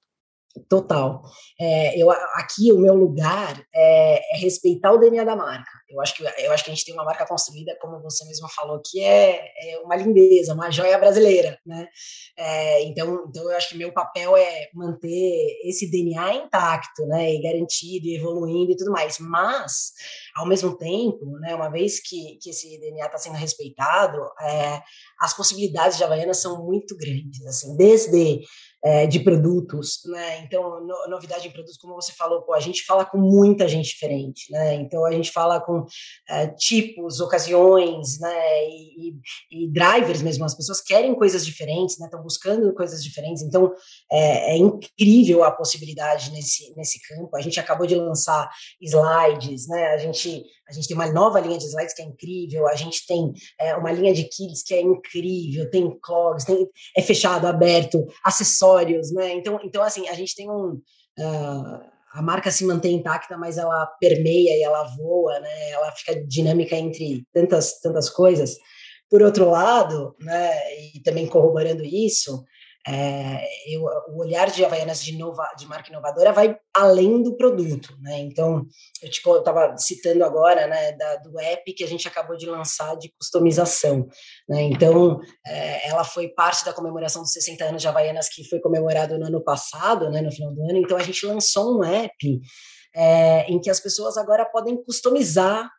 Total. 0.70 1.24
É, 1.60 2.00
eu, 2.00 2.12
aqui 2.12 2.72
o 2.72 2.80
meu 2.80 2.94
lugar 2.94 3.64
é, 3.74 4.36
é, 4.36 4.38
respeitar 4.38 4.92
o 4.92 4.98
DNA 4.98 5.24
da 5.24 5.36
marca. 5.36 5.72
Eu 5.94 6.02
acho, 6.02 6.16
que, 6.16 6.24
eu 6.24 6.52
acho 6.52 6.64
que 6.64 6.72
a 6.72 6.74
gente 6.74 6.86
tem 6.86 6.94
uma 6.94 7.06
marca 7.06 7.26
construída, 7.26 7.78
como 7.80 8.02
você 8.02 8.26
mesmo 8.26 8.48
falou, 8.50 8.82
que 8.84 9.02
é, 9.02 9.52
é 9.58 9.80
uma 9.80 9.96
lindeza, 9.96 10.54
uma 10.54 10.72
joia 10.72 10.98
brasileira. 10.98 11.60
Né? 11.66 11.88
É, 12.38 12.84
então, 12.84 13.26
então, 13.30 13.44
eu 13.44 13.56
acho 13.56 13.70
que 13.70 13.78
meu 13.78 13.94
papel 13.94 14.36
é 14.36 14.70
manter 14.74 15.60
esse 15.64 15.90
DNA 15.90 16.36
intacto, 16.36 17.06
né? 17.06 17.34
E 17.34 17.42
garantido, 17.42 18.08
e 18.08 18.18
evoluindo 18.18 18.72
e 18.72 18.76
tudo 18.76 18.92
mais. 18.92 19.20
Mas, 19.20 19.94
ao 20.36 20.48
mesmo 20.48 20.76
tempo, 20.78 21.26
né, 21.40 21.54
uma 21.54 21.70
vez 21.70 22.00
que, 22.00 22.38
que 22.42 22.50
esse 22.50 22.80
DNA 22.80 23.06
está 23.06 23.18
sendo 23.18 23.36
respeitado, 23.36 24.18
é, 24.42 24.82
as 25.20 25.36
possibilidades 25.36 25.98
de 25.98 26.04
Havaiana 26.04 26.34
são 26.34 26.66
muito 26.66 26.98
grandes. 26.98 27.46
Assim, 27.46 27.76
desde 27.78 28.42
é, 28.84 29.08
de 29.08 29.22
produtos, 29.22 30.02
né? 30.06 30.40
Então, 30.40 30.82
no, 30.86 31.08
novidade 31.08 31.48
em 31.48 31.52
produtos, 31.52 31.78
como 31.78 31.96
você 31.96 32.12
falou, 32.12 32.42
pô, 32.42 32.54
a 32.54 32.60
gente 32.60 32.84
fala 32.84 33.06
com 33.06 33.18
muita 33.18 33.66
gente 33.66 33.88
diferente, 33.88 34.52
né? 34.52 34.76
Então, 34.76 35.06
a 35.06 35.12
gente 35.12 35.32
fala 35.32 35.62
com 35.62 35.86
é, 36.28 36.48
tipos, 36.48 37.22
ocasiões, 37.22 38.20
né? 38.20 38.68
E, 38.68 39.10
e, 39.10 39.64
e, 39.64 39.72
drivers 39.72 40.22
mesmo, 40.22 40.44
as 40.44 40.54
pessoas 40.54 40.82
querem 40.82 41.16
coisas 41.16 41.46
diferentes, 41.46 41.98
né? 41.98 42.08
Estão 42.08 42.22
buscando 42.22 42.74
coisas 42.74 43.02
diferentes. 43.02 43.42
Então, 43.42 43.72
é, 44.12 44.54
é, 44.54 44.58
incrível 44.58 45.46
a 45.46 45.52
possibilidade 45.52 46.32
nesse, 46.32 46.76
nesse 46.76 47.00
campo. 47.08 47.38
A 47.38 47.42
gente 47.42 47.60
acabou 47.60 47.88
de 47.88 47.96
lançar 47.96 48.50
slides, 48.82 49.68
né? 49.70 49.94
A 49.94 49.98
gente 49.98 50.44
a 50.68 50.74
gente 50.74 50.88
tem 50.88 50.96
uma 50.96 51.12
nova 51.12 51.40
linha 51.40 51.58
de 51.58 51.66
slides 51.66 51.94
que 51.94 52.02
é 52.02 52.06
incrível, 52.06 52.68
a 52.68 52.76
gente 52.76 53.06
tem 53.06 53.32
é, 53.60 53.76
uma 53.76 53.92
linha 53.92 54.14
de 54.14 54.24
kids 54.24 54.64
que 54.64 54.74
é 54.74 54.82
incrível, 54.82 55.70
tem 55.70 56.00
clogs, 56.02 56.46
tem, 56.46 56.68
é 56.96 57.02
fechado, 57.02 57.48
aberto, 57.48 58.06
acessórios, 58.24 59.12
né? 59.12 59.34
Então, 59.34 59.60
então 59.64 59.84
assim, 59.84 60.08
a 60.08 60.14
gente 60.14 60.36
tem 60.36 60.50
um. 60.50 60.82
Uh, 61.20 61.94
a 62.14 62.22
marca 62.22 62.52
se 62.52 62.64
mantém 62.64 62.96
intacta, 62.96 63.38
mas 63.38 63.58
ela 63.58 63.88
permeia 64.00 64.56
e 64.56 64.64
ela 64.64 64.84
voa, 64.96 65.40
né? 65.40 65.72
Ela 65.72 65.92
fica 65.94 66.24
dinâmica 66.26 66.76
entre 66.76 67.26
tantas, 67.34 67.80
tantas 67.80 68.10
coisas. 68.10 68.56
Por 69.10 69.22
outro 69.22 69.50
lado, 69.50 70.16
né, 70.20 70.52
e 70.96 71.00
também 71.02 71.28
corroborando 71.28 71.84
isso, 71.84 72.44
é, 72.86 73.46
eu, 73.74 73.84
o 74.10 74.20
olhar 74.20 74.52
de 74.52 74.64
Havaianas 74.66 75.02
de, 75.02 75.12
de 75.12 75.68
marca 75.68 75.90
inovadora 75.90 76.34
vai 76.34 76.58
além 76.74 77.24
do 77.24 77.38
produto, 77.38 77.96
né? 78.02 78.20
Então, 78.20 78.66
eu 79.02 79.10
estava 79.10 79.78
citando 79.78 80.24
agora, 80.26 80.68
né, 80.68 80.92
da, 80.94 81.16
do 81.18 81.40
app 81.40 81.74
que 81.74 81.84
a 81.84 81.88
gente 81.88 82.08
acabou 82.08 82.36
de 82.36 82.46
lançar 82.46 82.98
de 82.98 83.10
customização, 83.18 84.08
né? 84.50 84.64
Então, 84.64 85.20
é, 85.46 85.88
ela 85.90 86.04
foi 86.04 86.28
parte 86.28 86.66
da 86.66 86.74
comemoração 86.74 87.22
dos 87.22 87.32
60 87.32 87.64
anos 87.64 87.82
de 87.82 87.88
Havaianas 87.88 88.28
que 88.28 88.48
foi 88.50 88.60
comemorado 88.60 89.18
no 89.18 89.28
ano 89.28 89.42
passado, 89.42 90.10
né, 90.10 90.22
no 90.22 90.32
final 90.32 90.54
do 90.54 90.62
ano. 90.64 90.78
Então, 90.78 90.98
a 90.98 91.04
gente 91.04 91.26
lançou 91.26 91.80
um 91.80 91.84
app 91.84 92.42
é, 92.96 93.46
em 93.50 93.62
que 93.62 93.70
as 93.70 93.80
pessoas 93.80 94.18
agora 94.18 94.46
podem 94.46 94.82
customizar 94.84 95.70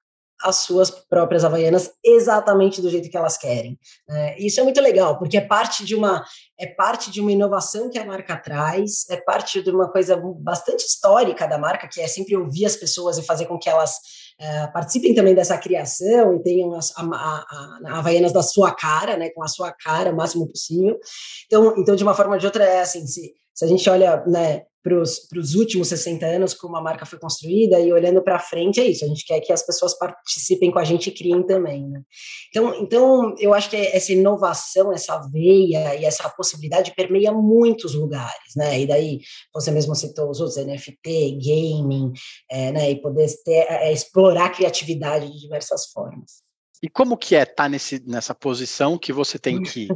as 0.43 0.57
suas 0.57 0.91
próprias 0.91 1.45
havaianas 1.45 1.93
exatamente 2.05 2.81
do 2.83 2.91
jeito 2.91 3.09
que 3.09 3.17
elas 3.17 3.37
querem. 3.37 3.79
É, 4.09 4.45
isso 4.45 4.61
é 4.61 4.62
muito 4.62 4.81
legal, 4.81 5.19
porque 5.19 5.37
é 5.37 5.41
parte 5.41 5.85
de 5.85 5.95
uma 5.95 6.25
é 6.59 6.67
parte 6.67 7.11
de 7.11 7.21
uma 7.21 7.33
inovação 7.33 7.91
que 7.91 7.99
a 7.99 8.05
marca 8.05 8.37
traz, 8.37 9.09
é 9.11 9.17
parte 9.17 9.62
de 9.62 9.71
uma 9.71 9.91
coisa 9.91 10.17
bastante 10.38 10.85
histórica 10.85 11.47
da 11.47 11.59
marca, 11.59 11.88
que 11.88 12.00
é 12.00 12.07
sempre 12.07 12.37
ouvir 12.37 12.67
as 12.67 12.76
pessoas 12.76 13.19
e 13.19 13.23
fazer 13.23 13.47
com 13.47 13.59
que 13.59 13.69
elas 13.69 13.99
é, 14.38 14.67
participem 14.69 15.14
também 15.14 15.35
dessa 15.35 15.57
criação 15.59 16.35
e 16.35 16.43
tenham 16.43 16.75
as, 16.75 16.93
a, 16.97 17.03
a, 17.03 17.45
a, 17.87 17.99
Havaianas 17.99 18.33
da 18.33 18.43
sua 18.43 18.73
cara, 18.73 19.17
né, 19.17 19.31
com 19.31 19.43
a 19.43 19.49
sua 19.49 19.73
cara 19.73 20.12
o 20.12 20.17
máximo 20.17 20.49
possível. 20.49 20.99
Então, 21.47 21.75
então 21.79 21.97
de 21.97 22.03
uma 22.03 22.14
forma 22.14 22.35
ou 22.35 22.38
de 22.38 22.47
outra, 22.47 22.64
é 22.64 22.81
assim, 22.81 23.07
se, 23.07 23.33
se 23.53 23.64
a 23.64 23.69
gente 23.69 23.88
olha 23.88 24.25
né, 24.26 24.64
para 24.85 25.00
os 25.00 25.55
últimos 25.55 25.88
60 25.88 26.26
anos 26.26 26.53
como 26.53 26.76
a 26.76 26.83
marca 26.83 27.07
foi 27.07 27.19
construída 27.19 27.81
e 27.81 27.91
olhando 27.91 28.23
para 28.23 28.38
frente 28.38 28.81
é 28.81 28.85
isso, 28.85 29.03
a 29.03 29.09
gente 29.09 29.25
quer 29.25 29.41
que 29.41 29.50
as 29.50 29.64
pessoas 29.64 29.97
participem 29.99 30.71
com 30.71 30.79
a 30.79 30.85
gente 30.85 31.09
e 31.09 31.12
criem 31.12 31.43
também, 31.43 31.88
né? 31.88 32.03
Então, 32.50 32.75
então 32.83 33.35
eu 33.38 33.55
acho 33.55 33.71
que 33.71 33.76
essa 33.76 34.12
inovação, 34.12 34.93
essa 34.93 35.19
veia 35.33 35.97
e 35.97 36.05
essa 36.05 36.29
possibilidade 36.29 36.95
permeia 36.95 37.33
muitos 37.33 37.95
lugares, 37.95 38.55
né? 38.55 38.79
E 38.81 38.87
daí 38.87 39.21
você 39.55 39.71
mesmo 39.71 39.95
citou 39.95 40.29
os 40.29 40.38
outros, 40.38 40.62
NFT, 40.62 41.38
gaming, 41.43 42.12
é, 42.50 42.71
né? 42.71 42.91
E 42.91 43.00
poder 43.00 43.26
ter, 43.43 43.67
é, 43.71 43.91
explorar 43.91 44.47
a 44.47 44.50
criatividade 44.50 45.33
de 45.33 45.41
diversas 45.41 45.87
formas. 45.87 46.43
E 46.83 46.91
como 46.91 47.17
que 47.17 47.35
é 47.35 47.43
estar 47.43 47.55
tá 47.55 47.69
nesse, 47.71 48.03
nessa 48.07 48.35
posição 48.35 48.99
que 48.99 49.14
você 49.14 49.38
tem 49.38 49.62
que 49.64 49.88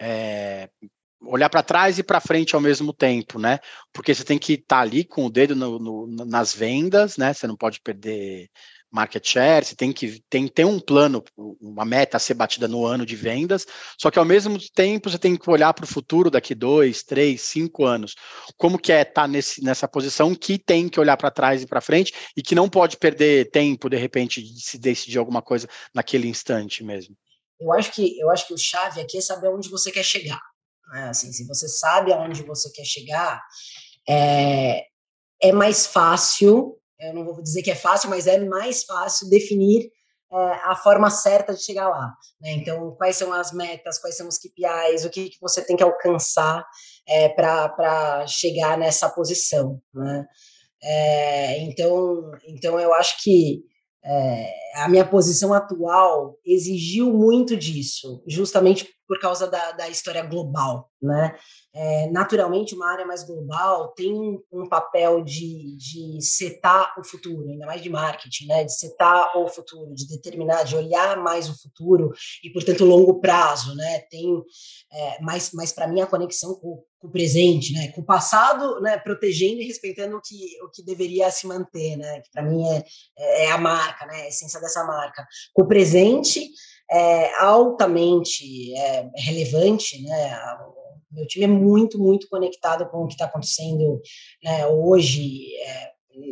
é, 0.00 0.68
olhar 1.20 1.48
para 1.48 1.62
trás 1.62 1.98
e 1.98 2.02
para 2.02 2.20
frente 2.20 2.54
ao 2.54 2.60
mesmo 2.60 2.92
tempo, 2.92 3.38
né? 3.38 3.58
Porque 3.92 4.14
você 4.14 4.24
tem 4.24 4.38
que 4.38 4.54
estar 4.54 4.76
tá 4.76 4.82
ali 4.82 5.04
com 5.04 5.26
o 5.26 5.30
dedo 5.30 5.54
no, 5.56 5.78
no, 5.78 6.24
nas 6.24 6.54
vendas, 6.54 7.16
né? 7.16 7.32
Você 7.32 7.46
não 7.46 7.56
pode 7.56 7.80
perder 7.80 8.48
market 8.90 9.26
share, 9.26 9.64
você 9.64 9.76
tem 9.76 9.92
que 9.92 10.20
tem, 10.30 10.48
ter 10.48 10.64
um 10.64 10.80
plano, 10.80 11.22
uma 11.60 11.84
meta 11.84 12.16
a 12.16 12.20
ser 12.20 12.34
batida 12.34 12.66
no 12.66 12.86
ano 12.86 13.04
de 13.04 13.14
vendas, 13.14 13.66
só 14.00 14.10
que 14.10 14.18
ao 14.18 14.24
mesmo 14.24 14.58
tempo 14.74 15.10
você 15.10 15.18
tem 15.18 15.36
que 15.36 15.50
olhar 15.50 15.74
para 15.74 15.84
o 15.84 15.88
futuro 15.88 16.30
daqui 16.30 16.54
dois, 16.54 17.02
três, 17.02 17.42
cinco 17.42 17.84
anos. 17.84 18.14
Como 18.56 18.78
que 18.78 18.92
é 18.92 19.02
estar 19.02 19.22
tá 19.22 19.28
nesse, 19.28 19.62
nessa 19.62 19.86
posição 19.86 20.34
que 20.34 20.58
tem 20.58 20.88
que 20.88 20.98
olhar 20.98 21.16
para 21.16 21.30
trás 21.30 21.62
e 21.62 21.66
para 21.66 21.80
frente 21.80 22.12
e 22.36 22.42
que 22.42 22.54
não 22.54 22.68
pode 22.68 22.96
perder 22.96 23.50
tempo, 23.50 23.90
de 23.90 23.96
repente, 23.96 24.42
de 24.42 24.60
se 24.60 24.78
decidir 24.78 25.18
alguma 25.18 25.42
coisa 25.42 25.68
naquele 25.94 26.28
instante 26.28 26.82
mesmo? 26.82 27.14
Eu 27.60 27.72
acho 27.72 27.92
que 27.92 28.18
eu 28.18 28.30
acho 28.30 28.46
que 28.46 28.54
o 28.54 28.58
chave 28.58 29.00
aqui 29.00 29.18
é 29.18 29.20
saber 29.20 29.48
onde 29.48 29.68
você 29.68 29.90
quer 29.90 30.04
chegar. 30.04 30.40
Né? 30.88 31.08
Assim, 31.08 31.32
se 31.32 31.46
você 31.46 31.68
sabe 31.68 32.12
aonde 32.12 32.42
você 32.42 32.70
quer 32.70 32.84
chegar, 32.84 33.42
é, 34.08 34.84
é 35.42 35.52
mais 35.52 35.86
fácil, 35.86 36.78
eu 36.98 37.14
não 37.14 37.24
vou 37.24 37.42
dizer 37.42 37.62
que 37.62 37.70
é 37.70 37.76
fácil, 37.76 38.10
mas 38.10 38.26
é 38.26 38.38
mais 38.44 38.84
fácil 38.84 39.28
definir 39.28 39.90
é, 40.32 40.36
a 40.64 40.76
forma 40.76 41.10
certa 41.10 41.54
de 41.54 41.62
chegar 41.62 41.88
lá. 41.88 42.12
Né? 42.40 42.52
Então, 42.52 42.94
quais 42.96 43.16
são 43.16 43.32
as 43.32 43.52
metas, 43.52 43.98
quais 43.98 44.16
são 44.16 44.28
os 44.28 44.38
KPIs, 44.38 45.04
o 45.04 45.10
que, 45.10 45.30
que 45.30 45.40
você 45.40 45.62
tem 45.62 45.76
que 45.76 45.82
alcançar 45.82 46.64
é, 47.06 47.28
para 47.28 48.26
chegar 48.26 48.76
nessa 48.76 49.08
posição. 49.08 49.80
Né? 49.94 50.26
É, 50.82 51.58
então, 51.60 52.30
então, 52.46 52.78
eu 52.78 52.92
acho 52.94 53.22
que 53.22 53.62
é, 54.04 54.54
a 54.76 54.88
minha 54.88 55.04
posição 55.04 55.52
atual 55.52 56.38
exigiu 56.44 57.12
muito 57.12 57.56
disso, 57.56 58.22
justamente 58.26 58.88
por 59.08 59.18
causa 59.18 59.48
da, 59.48 59.72
da 59.72 59.88
história 59.88 60.22
global, 60.22 60.90
né? 61.00 61.34
É, 61.74 62.10
naturalmente, 62.10 62.74
uma 62.74 62.90
área 62.92 63.06
mais 63.06 63.24
global 63.24 63.92
tem 63.94 64.38
um 64.52 64.68
papel 64.68 65.24
de, 65.24 65.76
de 65.76 66.18
setar 66.20 66.94
o 66.98 67.04
futuro, 67.04 67.48
ainda 67.48 67.66
mais 67.66 67.80
de 67.80 67.88
marketing, 67.88 68.46
né? 68.46 68.64
De 68.64 68.78
setar 68.78 69.32
o 69.38 69.48
futuro, 69.48 69.94
de 69.94 70.06
determinar, 70.06 70.64
de 70.64 70.76
olhar 70.76 71.16
mais 71.16 71.48
o 71.48 71.58
futuro 71.58 72.12
e, 72.44 72.50
portanto, 72.50 72.84
longo 72.84 73.18
prazo, 73.18 73.74
né? 73.74 74.00
Tem 74.10 74.26
é, 74.92 75.22
mais, 75.22 75.52
mais 75.52 75.72
para 75.72 75.88
mim 75.88 76.02
a 76.02 76.06
conexão 76.06 76.54
com, 76.56 76.84
com, 77.00 77.08
o 77.08 77.10
presente, 77.10 77.72
né? 77.72 77.88
Com 77.88 78.00
o 78.00 78.04
passado, 78.04 78.80
né? 78.80 78.98
Protegendo 78.98 79.60
e 79.60 79.66
respeitando 79.66 80.16
o 80.16 80.20
que, 80.20 80.36
o 80.62 80.70
que 80.70 80.82
deveria 80.82 81.30
se 81.30 81.46
manter, 81.46 81.96
né? 81.96 82.20
Que 82.20 82.30
para 82.30 82.42
mim 82.42 82.66
é, 82.66 82.84
é, 83.18 83.44
é 83.44 83.50
a 83.50 83.58
marca, 83.58 84.06
né? 84.06 84.22
A 84.22 84.28
essência 84.28 84.60
dessa 84.60 84.84
marca. 84.84 85.26
Com 85.54 85.62
o 85.62 85.68
presente 85.68 86.48
é 86.90 87.34
altamente 87.40 88.74
é, 88.76 89.10
relevante, 89.16 90.02
né? 90.02 90.38
Meu 91.10 91.26
time 91.26 91.46
é 91.46 91.48
muito, 91.48 91.98
muito 91.98 92.28
conectado 92.28 92.88
com 92.90 93.04
o 93.04 93.06
que 93.06 93.14
está 93.14 93.24
acontecendo 93.24 94.00
né, 94.44 94.66
hoje, 94.66 95.54
é, 95.56 95.90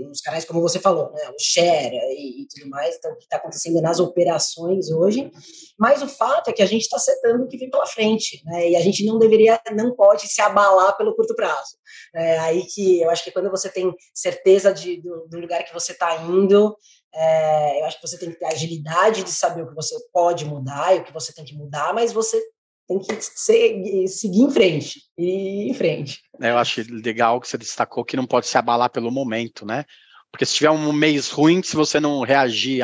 nos 0.09 0.21
canais, 0.21 0.45
como 0.45 0.61
você 0.61 0.79
falou, 0.79 1.13
né, 1.13 1.29
o 1.31 1.35
share 1.39 1.95
e, 1.95 2.43
e 2.43 2.47
tudo 2.49 2.69
mais, 2.69 2.97
então, 2.97 3.13
o 3.13 3.17
que 3.17 3.25
está 3.25 3.37
acontecendo 3.37 3.81
nas 3.81 4.01
operações 4.01 4.91
hoje, 4.91 5.31
mas 5.79 6.03
o 6.03 6.09
fato 6.09 6.49
é 6.51 6.53
que 6.53 6.63
a 6.63 6.67
gente 6.67 6.83
está 6.83 6.99
setando 6.99 7.45
o 7.45 7.49
que 7.49 7.57
vem 7.57 7.71
pela 7.71 7.87
frente, 7.87 8.43
né, 8.45 8.71
e 8.71 8.77
a 8.77 8.81
gente 8.81 9.05
não 9.05 9.19
deveria, 9.19 9.61
não 9.75 9.95
pode 9.95 10.29
se 10.29 10.41
abalar 10.41 10.97
pelo 10.97 11.15
curto 11.15 11.35
prazo. 11.35 11.77
É 12.15 12.39
aí 12.39 12.63
que 12.67 13.01
eu 13.01 13.11
acho 13.11 13.25
que 13.25 13.31
quando 13.31 13.51
você 13.51 13.69
tem 13.69 13.93
certeza 14.15 14.73
de, 14.73 15.01
do, 15.01 15.27
do 15.29 15.39
lugar 15.39 15.65
que 15.65 15.73
você 15.73 15.93
está 15.93 16.17
indo, 16.23 16.77
é, 17.15 17.81
eu 17.81 17.85
acho 17.87 18.01
que 18.01 18.07
você 18.07 18.19
tem 18.19 18.31
que 18.31 18.39
ter 18.39 18.47
agilidade 18.47 19.23
de 19.23 19.31
saber 19.31 19.63
o 19.63 19.69
que 19.69 19.75
você 19.75 19.95
pode 20.13 20.45
mudar 20.45 20.95
e 20.95 20.99
o 20.99 21.05
que 21.05 21.13
você 21.13 21.33
tem 21.33 21.45
que 21.45 21.55
mudar, 21.55 21.95
mas 21.95 22.13
você 22.13 22.43
tem 22.89 22.99
que 22.99 23.17
ser, 23.21 24.07
seguir 24.09 24.43
em 24.43 24.51
frente 24.51 25.03
e 25.19 25.71
em 25.71 25.75
frente. 25.75 26.21
É, 26.41 26.51
eu 26.51 26.59
acho 26.59 26.83
legal 26.91 27.41
que 27.41 27.49
você 27.49 27.59
destacou 27.59 28.05
que 28.05 28.17
não 28.17 28.27
pode 28.27 28.47
se 28.47 28.57
abalar 28.57 28.91
pelo 28.91 29.11
momento, 29.11 29.67
né? 29.67 29.85
Porque 30.31 30.45
se 30.45 30.55
tiver 30.55 30.71
um 30.71 30.93
mês 30.93 31.31
ruim, 31.31 31.63
se 31.63 31.75
você 31.75 31.99
não 31.99 32.21
reagir 32.21 32.83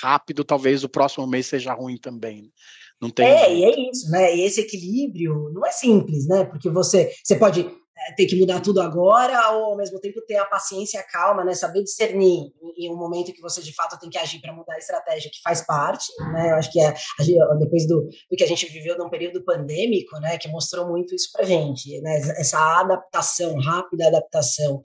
rápido, 0.00 0.44
talvez 0.44 0.84
o 0.84 0.88
próximo 0.88 1.26
mês 1.26 1.46
seja 1.46 1.72
ruim 1.74 1.96
também. 1.96 2.50
Não 3.00 3.10
tem. 3.10 3.26
É, 3.26 3.52
e 3.52 3.64
é 3.64 3.90
isso, 3.90 4.08
né? 4.10 4.36
E 4.36 4.42
esse 4.42 4.60
equilíbrio 4.60 5.50
não 5.52 5.66
é 5.66 5.72
simples, 5.72 6.28
né? 6.28 6.44
Porque 6.44 6.70
você, 6.70 7.12
você 7.24 7.34
pode 7.34 7.68
ter 8.16 8.26
que 8.26 8.36
mudar 8.36 8.60
tudo 8.60 8.80
agora, 8.80 9.50
ou 9.52 9.64
ao 9.66 9.76
mesmo 9.76 10.00
tempo 10.00 10.20
ter 10.26 10.36
a 10.36 10.44
paciência 10.44 11.00
a 11.00 11.02
calma, 11.02 11.44
né? 11.44 11.54
Saber 11.54 11.82
discernir 11.82 12.52
em 12.76 12.90
um 12.90 12.96
momento 12.96 13.32
que 13.32 13.40
você 13.40 13.60
de 13.62 13.74
fato 13.74 13.98
tem 13.98 14.10
que 14.10 14.18
agir 14.18 14.40
para 14.40 14.52
mudar 14.52 14.74
a 14.74 14.78
estratégia, 14.78 15.30
que 15.30 15.40
faz 15.42 15.64
parte, 15.64 16.06
né? 16.32 16.50
Eu 16.50 16.56
acho 16.56 16.70
que 16.70 16.80
é, 16.80 16.94
depois 17.58 17.86
do, 17.86 18.02
do, 18.02 18.36
que 18.36 18.44
a 18.44 18.48
gente 18.48 18.66
viveu 18.66 18.96
num 18.98 19.10
período 19.10 19.44
pandêmico, 19.44 20.18
né? 20.20 20.38
Que 20.38 20.48
mostrou 20.48 20.88
muito 20.88 21.14
isso 21.14 21.30
para 21.32 21.44
gente, 21.44 22.00
né? 22.00 22.16
Essa 22.36 22.58
adaptação, 22.80 23.58
rápida 23.58 24.08
adaptação. 24.08 24.82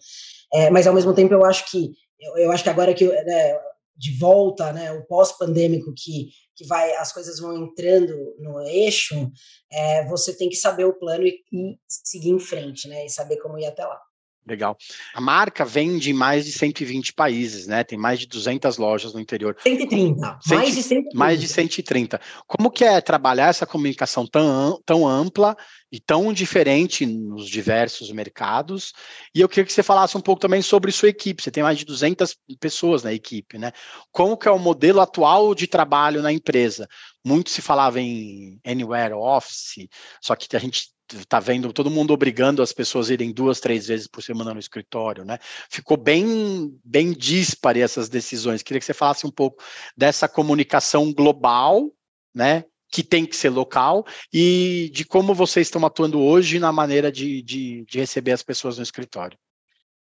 É, 0.53 0.69
mas 0.69 0.87
ao 0.87 0.93
mesmo 0.93 1.13
tempo 1.13 1.33
eu 1.33 1.45
acho 1.45 1.69
que 1.69 1.91
eu, 2.19 2.37
eu 2.37 2.51
acho 2.51 2.63
que 2.63 2.69
agora 2.69 2.93
que 2.93 3.05
né, 3.05 3.59
de 3.97 4.17
volta, 4.17 4.71
né? 4.71 4.91
O 4.91 5.05
pós-pandêmico 5.05 5.93
que 5.95 6.29
que 6.57 6.65
vai 6.65 6.91
as 6.95 7.13
coisas 7.13 7.39
vão 7.39 7.55
entrando 7.55 8.35
no 8.39 8.59
eixo, 8.61 9.31
é, 9.71 10.03
você 10.07 10.35
tem 10.35 10.49
que 10.49 10.55
saber 10.55 10.85
o 10.85 10.97
plano 10.97 11.23
e, 11.23 11.39
e, 11.53 11.77
seguir 11.87 12.31
em 12.31 12.39
frente, 12.39 12.87
né? 12.87 13.05
E 13.05 13.09
saber 13.09 13.37
como 13.37 13.59
ir 13.59 13.65
até 13.65 13.85
lá. 13.85 14.01
Legal. 14.47 14.77
A 15.13 15.19
marca 15.19 15.65
vende 15.65 16.09
em 16.09 16.13
mais 16.13 16.45
de 16.45 16.53
120 16.53 17.13
países, 17.13 17.67
né? 17.67 17.83
Tem 17.83 17.99
mais 17.99 18.17
de 18.19 18.27
200 18.27 18.77
lojas 18.77 19.13
no 19.13 19.19
interior. 19.19 19.57
130. 19.61 20.39
mais 20.47 20.73
de 20.73 20.83
130. 20.83 21.17
Mais 21.17 21.41
de 21.41 21.47
130. 21.49 22.21
Como 22.47 22.71
que 22.71 22.85
é 22.85 23.01
trabalhar 23.01 23.49
essa 23.49 23.65
comunicação 23.65 24.25
tão, 24.25 24.81
tão 24.85 25.05
ampla 25.05 25.57
e 25.91 25.99
tão 25.99 26.31
diferente 26.31 27.05
nos 27.05 27.49
diversos 27.49 28.09
mercados? 28.09 28.93
E 29.35 29.41
eu 29.41 29.49
queria 29.49 29.65
que 29.65 29.73
você 29.73 29.83
falasse 29.83 30.15
um 30.15 30.21
pouco 30.21 30.39
também 30.39 30.61
sobre 30.61 30.93
sua 30.93 31.09
equipe. 31.09 31.43
Você 31.43 31.51
tem 31.51 31.63
mais 31.63 31.77
de 31.77 31.83
200 31.83 32.37
pessoas 32.57 33.03
na 33.03 33.13
equipe, 33.13 33.57
né? 33.57 33.73
Como 34.13 34.37
que 34.37 34.47
é 34.47 34.51
o 34.51 34.57
modelo 34.57 35.01
atual 35.01 35.53
de 35.53 35.67
trabalho 35.67 36.21
na 36.21 36.31
empresa? 36.31 36.87
Muito 37.25 37.49
se 37.49 37.61
falava 37.61 37.99
em 37.99 38.61
anywhere 38.65 39.13
office, 39.13 39.89
só 40.21 40.33
que 40.37 40.55
a 40.55 40.59
gente 40.59 40.95
está 41.15 41.39
vendo 41.39 41.71
todo 41.71 41.89
mundo 41.89 42.13
obrigando 42.13 42.61
as 42.61 42.73
pessoas 42.73 43.09
a 43.09 43.13
irem 43.13 43.31
duas, 43.31 43.59
três 43.59 43.87
vezes 43.87 44.07
por 44.07 44.21
semana 44.21 44.53
no 44.53 44.59
escritório, 44.59 45.23
né? 45.23 45.37
Ficou 45.69 45.97
bem, 45.97 46.77
bem 46.83 47.11
dispare 47.13 47.81
essas 47.81 48.09
decisões. 48.09 48.61
Queria 48.61 48.79
que 48.79 48.85
você 48.85 48.93
falasse 48.93 49.25
um 49.25 49.31
pouco 49.31 49.63
dessa 49.95 50.27
comunicação 50.27 51.13
global, 51.13 51.89
né? 52.33 52.65
Que 52.89 53.03
tem 53.03 53.25
que 53.25 53.35
ser 53.35 53.49
local 53.49 54.05
e 54.33 54.89
de 54.93 55.05
como 55.05 55.33
vocês 55.33 55.67
estão 55.67 55.85
atuando 55.85 56.19
hoje 56.19 56.59
na 56.59 56.71
maneira 56.71 57.11
de, 57.11 57.41
de, 57.41 57.85
de 57.85 57.99
receber 57.99 58.31
as 58.31 58.43
pessoas 58.43 58.77
no 58.77 58.83
escritório. 58.83 59.37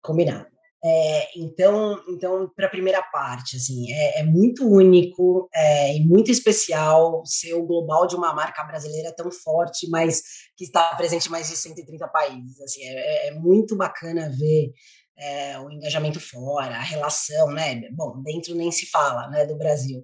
Combinado. 0.01 0.48
É, 0.84 1.40
então, 1.40 2.02
então 2.10 2.52
para 2.56 2.66
a 2.66 2.70
primeira 2.70 3.04
parte, 3.04 3.56
assim, 3.56 3.92
é, 3.92 4.22
é 4.22 4.24
muito 4.24 4.68
único 4.68 5.48
é, 5.54 5.96
e 5.96 6.06
muito 6.06 6.32
especial 6.32 7.22
ser 7.24 7.54
o 7.54 7.66
global 7.66 8.08
de 8.08 8.16
uma 8.16 8.34
marca 8.34 8.64
brasileira 8.64 9.14
tão 9.16 9.32
forte, 9.32 9.88
mas 9.90 10.24
que 10.58 10.64
está 10.64 10.96
presente 10.96 11.28
em 11.28 11.32
mais 11.32 11.50
de 11.50 11.56
130 11.56 12.08
países. 12.08 12.60
Assim, 12.62 12.82
é, 12.84 13.28
é 13.28 13.32
muito 13.36 13.76
bacana 13.78 14.32
ver 14.36 14.72
é, 15.18 15.60
o 15.60 15.70
engajamento 15.70 16.20
fora, 16.20 16.76
a 16.76 16.84
relação, 16.84 17.52
né? 17.52 17.82
Bom, 17.92 18.22
dentro 18.24 18.56
nem 18.56 18.72
se 18.72 18.88
fala, 18.88 19.28
né, 19.30 19.46
do 19.46 19.58
Brasil. 19.58 20.04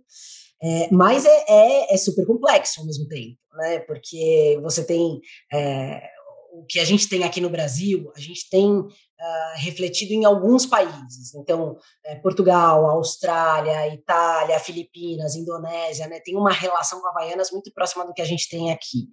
É, 0.62 0.89
mas 0.91 1.25
é, 1.25 1.46
é, 1.48 1.93
é, 1.93 1.98
super 1.98 2.25
complexo 2.25 2.79
ao 2.79 2.86
mesmo 2.86 3.07
tempo, 3.07 3.38
né? 3.55 3.79
Porque 3.79 4.60
você 4.62 4.84
tem 4.84 5.19
é, 5.53 6.01
o 6.51 6.65
que 6.67 6.79
a 6.79 6.86
gente 6.86 7.07
tem 7.07 7.24
aqui 7.24 7.39
no 7.39 7.50
Brasil, 7.50 8.12
a 8.15 8.19
gente 8.19 8.50
tem 8.50 8.84
uh, 9.19 9.59
refletido 9.59 10.13
em 10.13 10.25
alguns 10.25 10.65
países. 10.65 11.33
Então, 11.36 11.77
é, 12.05 12.15
Portugal, 12.15 12.86
Austrália, 12.89 13.93
Itália, 13.93 14.59
Filipinas, 14.59 15.36
Indonésia, 15.36 16.07
né, 16.07 16.19
tem 16.19 16.36
uma 16.36 16.51
relação 16.51 17.01
com 17.01 17.07
Havaianas 17.07 17.51
muito 17.51 17.71
próxima 17.74 18.05
do 18.05 18.13
que 18.13 18.21
a 18.21 18.25
gente 18.25 18.50
tem 18.50 18.71
aqui. 18.71 19.07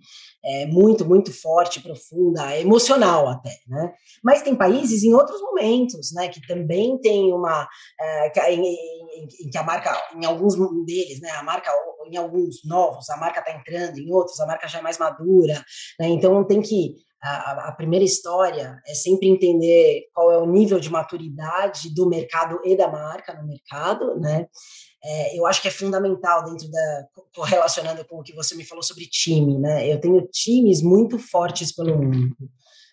É 0.44 0.66
muito, 0.66 1.04
muito 1.04 1.32
forte, 1.32 1.80
profunda, 1.80 2.56
emocional 2.58 3.28
até. 3.28 3.56
Né? 3.66 3.92
Mas 4.22 4.42
tem 4.42 4.54
países 4.54 5.02
em 5.02 5.14
outros 5.14 5.40
momentos, 5.40 6.12
né, 6.12 6.28
que 6.28 6.46
também 6.46 6.98
tem 7.00 7.32
uma. 7.32 7.66
É, 8.00 8.50
em, 8.50 8.62
em, 8.62 9.28
em, 9.42 9.50
que 9.50 9.58
a 9.58 9.62
marca, 9.62 9.96
em 10.14 10.24
alguns 10.26 10.54
deles, 10.84 11.20
né, 11.20 11.30
a 11.30 11.42
marca, 11.42 11.70
em 12.10 12.16
alguns 12.16 12.62
novos, 12.64 13.08
a 13.08 13.16
marca 13.16 13.40
está 13.40 13.52
entrando, 13.52 13.98
em 13.98 14.12
outros, 14.12 14.38
a 14.40 14.46
marca 14.46 14.68
já 14.68 14.80
é 14.80 14.82
mais 14.82 14.98
madura. 14.98 15.64
Né, 15.98 16.08
então, 16.08 16.44
tem 16.46 16.60
que 16.60 16.94
a, 17.24 17.72
primeira 17.72 18.04
história 18.04 18.80
é 18.86 18.94
sempre 18.94 19.28
entender 19.28 20.08
qual 20.12 20.30
é 20.30 20.38
o 20.38 20.46
nível 20.46 20.78
de 20.78 20.90
maturidade 20.90 21.94
do 21.94 22.08
mercado 22.08 22.60
e 22.64 22.76
da 22.76 22.88
marca 22.88 23.34
no 23.34 23.46
mercado, 23.46 24.18
né? 24.20 24.46
É, 25.02 25.38
eu 25.38 25.46
acho 25.46 25.60
que 25.60 25.68
é 25.68 25.70
fundamental 25.70 26.44
dentro 26.44 26.70
da 26.70 27.06
correlacionando 27.34 28.04
com 28.06 28.20
o 28.20 28.22
que 28.22 28.34
você 28.34 28.54
me 28.54 28.64
falou 28.64 28.82
sobre 28.82 29.06
time, 29.06 29.58
né? 29.58 29.90
Eu 29.90 30.00
tenho 30.00 30.26
times 30.32 30.82
muito 30.82 31.18
fortes 31.18 31.74
pelo 31.74 31.96
mundo. 31.96 32.36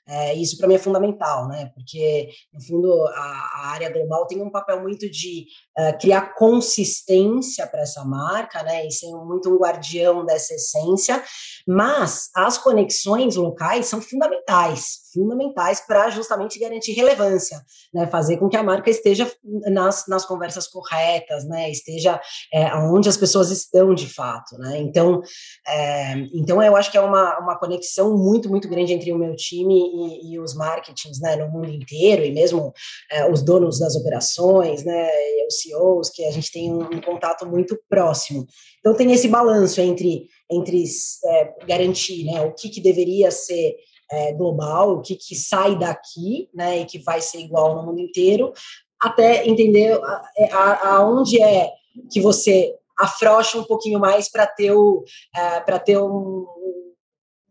É, 0.08 0.34
isso 0.34 0.58
para 0.58 0.68
mim 0.68 0.76
é 0.76 0.80
fundamental, 0.80 1.48
né? 1.48 1.72
Porque, 1.76 2.30
no 2.54 2.62
fundo, 2.62 3.08
a, 3.08 3.50
a 3.54 3.68
área 3.68 3.90
global 3.90 4.26
tem 4.26 4.42
um 4.42 4.50
papel 4.50 4.82
muito 4.82 5.10
de 5.10 5.46
uh, 5.78 5.98
criar 6.00 6.34
consistência 6.34 7.68
para 7.68 7.82
essa 7.82 8.04
marca, 8.04 8.64
né? 8.64 8.86
E 8.86 8.92
ser 8.92 9.12
muito 9.12 9.50
um 9.50 9.58
guardião 9.58 10.26
dessa 10.26 10.54
essência, 10.54 11.24
mas 11.68 12.30
as 12.36 12.58
conexões 12.58 13.36
locais 13.36 13.86
são 13.86 14.02
fundamentais, 14.02 15.01
fundamentais 15.14 15.82
para 15.82 16.10
justamente 16.10 16.60
garantir 16.60 16.94
relevância, 16.94 17.62
né? 17.94 18.08
Fazer 18.08 18.38
com 18.38 18.50
que 18.50 18.58
a 18.58 18.64
marca 18.64 18.90
esteja 18.90 19.32
nas, 19.44 20.08
nas 20.08 20.26
conversas 20.26 20.68
corretas, 20.68 21.46
né? 21.46 21.70
Esteja 21.70 22.20
é, 22.54 22.74
onde 22.76 23.10
as 23.10 23.18
pessoas 23.18 23.52
estão 23.52 23.94
de 23.94 24.08
fato, 24.08 24.58
né? 24.58 24.80
Então, 24.80 25.22
é, 25.68 26.14
então 26.34 26.62
eu 26.62 26.76
acho 26.76 26.92
que 26.92 26.98
é 26.98 27.02
uma, 27.02 27.40
uma 27.40 27.58
conexão 27.58 28.18
muito, 28.18 28.50
muito 28.50 28.68
grande 28.68 28.94
entre 28.94 29.12
o 29.12 29.18
meu 29.18 29.36
time 29.36 29.76
e, 29.76 30.34
e 30.34 30.40
os 30.40 30.56
marketings 30.56 31.20
né, 31.20 31.36
no 31.36 31.50
mundo 31.50 31.70
inteiro, 31.70 32.24
e 32.24 32.32
mesmo 32.32 32.74
é, 33.12 33.30
os 33.30 33.42
donos 33.42 33.80
das 33.80 33.96
operações, 33.96 34.84
né, 34.84 35.10
os 35.48 35.62
CEOs, 35.62 36.10
que 36.10 36.26
a 36.26 36.32
gente 36.32 36.52
tem 36.52 36.72
um, 36.72 36.82
um 36.82 37.02
contato 37.02 37.46
muito 37.46 37.78
próximo. 37.90 38.46
Então 38.80 38.96
tem 38.96 39.12
esse 39.12 39.28
balanço 39.28 39.80
entre, 39.82 40.28
entre 40.52 40.84
é, 41.26 41.66
garantir 41.66 42.26
né, 42.26 42.42
o 42.42 42.54
que, 42.54 42.70
que 42.70 42.82
deveria 42.82 43.30
ser 43.32 43.76
é, 44.12 44.34
global, 44.34 44.98
o 44.98 45.02
que, 45.02 45.16
que 45.16 45.36
sai 45.36 45.78
daqui, 45.78 46.50
né, 46.54 46.80
e 46.80 46.86
que 46.86 47.00
vai 47.00 47.22
ser 47.22 47.40
igual 47.40 47.76
no 47.76 47.84
mundo 47.84 48.00
inteiro, 48.00 48.54
até 49.00 49.48
entender 49.48 50.00
é, 50.38 50.52
aonde 50.54 51.42
é 51.42 51.72
que 52.12 52.22
você 52.22 52.76
afrouxa 53.00 53.58
um 53.58 53.64
pouquinho 53.64 54.00
mais 54.00 54.30
para 54.30 54.46
ter, 54.46 54.72
o, 54.72 55.04
é, 55.36 55.80
ter 55.80 55.98
um, 55.98 56.46
um 56.46 56.94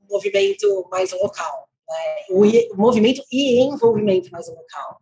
movimento 0.09 0.87
mais 0.90 1.12
local 1.12 1.71
né, 1.90 2.26
o, 2.31 2.76
movimento 2.76 3.23
e 3.31 3.61
envolvimento 3.61 4.31
mais 4.31 4.49
local. 4.49 5.00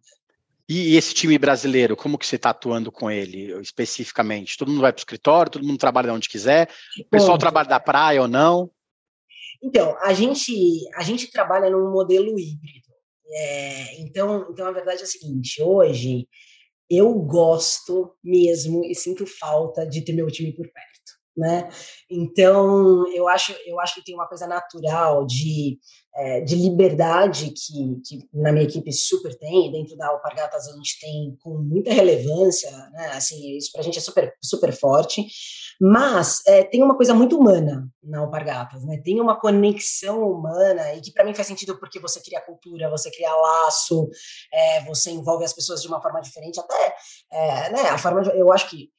E 0.68 0.96
esse 0.96 1.14
time 1.14 1.38
brasileiro, 1.38 1.96
como 1.96 2.18
que 2.18 2.26
você 2.26 2.36
está 2.36 2.50
atuando 2.50 2.92
com 2.92 3.10
ele 3.10 3.58
especificamente? 3.60 4.56
Todo 4.56 4.68
mundo 4.68 4.82
vai 4.82 4.92
para 4.92 4.98
o 4.98 5.00
escritório, 5.00 5.50
todo 5.50 5.64
mundo 5.64 5.78
trabalha 5.78 6.12
onde 6.12 6.28
quiser, 6.28 6.68
o 7.00 7.08
pessoal 7.08 7.32
Bom, 7.32 7.38
trabalha 7.38 7.68
da 7.68 7.80
praia 7.80 8.20
ou 8.20 8.28
não? 8.28 8.70
Então, 9.62 9.96
a 10.00 10.12
gente, 10.14 10.52
a 10.94 11.02
gente 11.02 11.30
trabalha 11.30 11.70
num 11.70 11.90
modelo 11.90 12.38
híbrido. 12.38 12.88
É, 13.30 14.00
então, 14.00 14.48
então, 14.50 14.66
a 14.66 14.72
verdade 14.72 15.00
é 15.00 15.04
a 15.04 15.06
seguinte: 15.06 15.62
hoje 15.62 16.28
eu 16.90 17.12
gosto 17.14 18.14
mesmo 18.24 18.84
e 18.84 18.94
sinto 18.94 19.26
falta 19.26 19.86
de 19.86 20.02
ter 20.02 20.12
meu 20.12 20.28
time 20.28 20.52
por 20.52 20.66
perto 20.70 20.97
né? 21.38 21.68
Então, 22.10 23.06
eu 23.14 23.28
acho, 23.28 23.54
eu 23.64 23.78
acho 23.78 23.94
que 23.94 24.04
tem 24.04 24.14
uma 24.14 24.26
coisa 24.26 24.46
natural 24.46 25.24
de, 25.24 25.78
é, 26.14 26.40
de 26.40 26.56
liberdade 26.56 27.50
que, 27.50 28.00
que 28.04 28.28
na 28.34 28.50
minha 28.50 28.64
equipe 28.64 28.92
super 28.92 29.38
tem, 29.38 29.70
dentro 29.70 29.96
da 29.96 30.08
Alpargatas 30.08 30.66
a 30.66 30.72
gente 30.72 30.98
tem 31.00 31.38
com 31.40 31.58
muita 31.58 31.92
relevância, 31.92 32.70
né? 32.90 33.12
Assim, 33.12 33.56
isso 33.56 33.70
para 33.70 33.82
a 33.82 33.84
gente 33.84 33.98
é 33.98 34.00
super, 34.00 34.34
super 34.42 34.72
forte, 34.72 35.24
mas 35.80 36.40
é, 36.46 36.64
tem 36.64 36.82
uma 36.82 36.96
coisa 36.96 37.14
muito 37.14 37.38
humana 37.38 37.88
na 38.02 38.18
Alpargatas, 38.18 38.84
né? 38.84 39.00
Tem 39.04 39.20
uma 39.20 39.38
conexão 39.38 40.28
humana 40.28 40.94
e 40.94 41.00
que 41.00 41.12
para 41.12 41.24
mim 41.24 41.34
faz 41.34 41.46
sentido 41.46 41.78
porque 41.78 42.00
você 42.00 42.20
cria 42.20 42.40
cultura, 42.40 42.90
você 42.90 43.10
cria 43.12 43.32
laço, 43.32 44.08
é, 44.52 44.84
você 44.84 45.12
envolve 45.12 45.44
as 45.44 45.52
pessoas 45.52 45.80
de 45.80 45.86
uma 45.86 46.02
forma 46.02 46.20
diferente, 46.20 46.58
até, 46.58 46.96
é, 47.30 47.70
né? 47.70 47.82
A 47.90 47.98
forma, 47.98 48.22
de, 48.22 48.30
eu 48.36 48.52
acho 48.52 48.68
que 48.68 48.90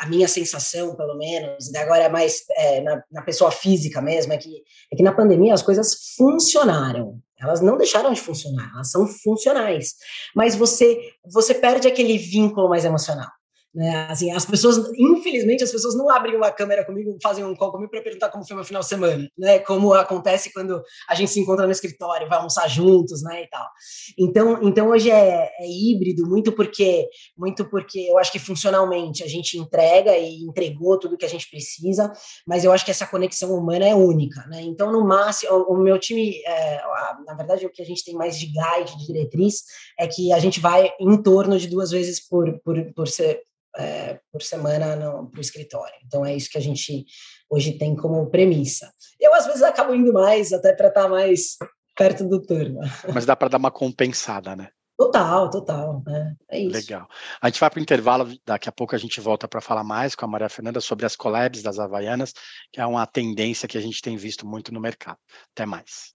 a 0.00 0.06
minha 0.06 0.26
sensação, 0.26 0.96
pelo 0.96 1.16
menos, 1.16 1.68
e 1.68 1.76
agora 1.76 2.04
é 2.04 2.08
mais 2.08 2.42
é, 2.56 2.80
na, 2.80 3.02
na, 3.10 3.22
pessoa 3.22 3.50
física 3.50 4.00
mesmo, 4.00 4.32
é 4.32 4.38
que, 4.38 4.62
é 4.90 4.96
que 4.96 5.02
na 5.02 5.12
pandemia 5.12 5.52
as 5.52 5.62
coisas 5.62 6.14
funcionaram. 6.16 7.20
Elas 7.38 7.60
não 7.60 7.76
deixaram 7.76 8.12
de 8.12 8.20
funcionar, 8.20 8.70
elas 8.72 8.90
são 8.90 9.06
funcionais. 9.06 9.94
Mas 10.34 10.54
você, 10.54 10.98
você 11.24 11.52
perde 11.54 11.88
aquele 11.88 12.16
vínculo 12.16 12.68
mais 12.68 12.84
emocional. 12.84 13.28
Né? 13.74 14.06
Assim, 14.10 14.30
as 14.30 14.44
pessoas, 14.44 14.76
infelizmente, 14.98 15.64
as 15.64 15.72
pessoas 15.72 15.96
não 15.96 16.10
abrem 16.10 16.36
uma 16.36 16.50
câmera 16.50 16.84
comigo, 16.84 17.16
fazem 17.22 17.42
um 17.42 17.56
call 17.56 17.72
comigo 17.72 17.90
para 17.90 18.02
perguntar 18.02 18.28
como 18.28 18.46
foi 18.46 18.54
meu 18.54 18.64
final 18.64 18.82
de 18.82 18.88
semana, 18.88 19.26
né? 19.36 19.60
Como 19.60 19.94
acontece 19.94 20.52
quando 20.52 20.82
a 21.08 21.14
gente 21.14 21.30
se 21.30 21.40
encontra 21.40 21.64
no 21.64 21.72
escritório, 21.72 22.28
vai 22.28 22.36
almoçar 22.36 22.68
juntos, 22.68 23.22
né? 23.22 23.42
E 23.42 23.48
tal. 23.48 23.66
Então, 24.18 24.62
então 24.62 24.90
hoje 24.90 25.10
é, 25.10 25.50
é 25.58 25.66
híbrido, 25.66 26.28
muito 26.28 26.52
porque, 26.52 27.08
muito 27.36 27.64
porque 27.64 27.98
eu 28.00 28.18
acho 28.18 28.30
que 28.30 28.38
funcionalmente 28.38 29.24
a 29.24 29.26
gente 29.26 29.56
entrega 29.56 30.18
e 30.18 30.42
entregou 30.42 30.98
tudo 30.98 31.16
que 31.16 31.24
a 31.24 31.28
gente 31.28 31.48
precisa, 31.48 32.12
mas 32.46 32.64
eu 32.64 32.72
acho 32.72 32.84
que 32.84 32.90
essa 32.90 33.06
conexão 33.06 33.54
humana 33.54 33.88
é 33.88 33.94
única, 33.94 34.46
né? 34.48 34.60
Então, 34.60 34.92
no 34.92 35.02
máximo, 35.02 35.50
o, 35.50 35.72
o 35.72 35.82
meu 35.82 35.98
time, 35.98 36.42
é, 36.46 36.82
na 37.26 37.34
verdade, 37.34 37.64
o 37.64 37.70
que 37.70 37.80
a 37.80 37.86
gente 37.86 38.04
tem 38.04 38.14
mais 38.14 38.38
de 38.38 38.46
guide, 38.46 38.98
de 38.98 39.06
diretriz, 39.06 39.62
é 39.98 40.06
que 40.06 40.30
a 40.30 40.38
gente 40.38 40.60
vai 40.60 40.92
em 41.00 41.22
torno 41.22 41.58
de 41.58 41.66
duas 41.66 41.90
vezes 41.90 42.20
por, 42.20 42.60
por, 42.62 42.92
por 42.92 43.08
ser 43.08 43.40
é, 43.76 44.20
por 44.30 44.42
semana 44.42 44.96
para 44.96 45.38
o 45.38 45.40
escritório. 45.40 45.94
Então 46.04 46.24
é 46.24 46.34
isso 46.34 46.50
que 46.50 46.58
a 46.58 46.62
gente 46.62 47.04
hoje 47.48 47.78
tem 47.78 47.94
como 47.96 48.30
premissa. 48.30 48.92
Eu 49.20 49.34
às 49.34 49.46
vezes 49.46 49.62
acabo 49.62 49.94
indo 49.94 50.12
mais 50.12 50.52
até 50.52 50.72
para 50.72 50.88
estar 50.88 51.02
tá 51.04 51.08
mais 51.08 51.56
perto 51.96 52.28
do 52.28 52.40
turno. 52.40 52.80
Mas 53.14 53.26
dá 53.26 53.36
para 53.36 53.48
dar 53.48 53.58
uma 53.58 53.70
compensada, 53.70 54.56
né? 54.56 54.68
Total, 54.96 55.50
total. 55.50 56.02
Né? 56.06 56.36
É 56.50 56.60
isso. 56.60 56.72
Legal. 56.72 57.08
A 57.40 57.48
gente 57.48 57.58
vai 57.58 57.70
para 57.70 57.78
o 57.78 57.82
intervalo, 57.82 58.32
daqui 58.46 58.68
a 58.68 58.72
pouco 58.72 58.94
a 58.94 58.98
gente 58.98 59.20
volta 59.20 59.48
para 59.48 59.60
falar 59.60 59.82
mais 59.82 60.14
com 60.14 60.24
a 60.24 60.28
Maria 60.28 60.48
Fernanda 60.48 60.80
sobre 60.80 61.04
as 61.06 61.16
collabs 61.16 61.62
das 61.62 61.78
Havaianas, 61.78 62.32
que 62.72 62.80
é 62.80 62.86
uma 62.86 63.06
tendência 63.06 63.66
que 63.66 63.78
a 63.78 63.80
gente 63.80 64.00
tem 64.00 64.16
visto 64.16 64.46
muito 64.46 64.72
no 64.72 64.80
mercado. 64.80 65.18
Até 65.54 65.66
mais. 65.66 66.14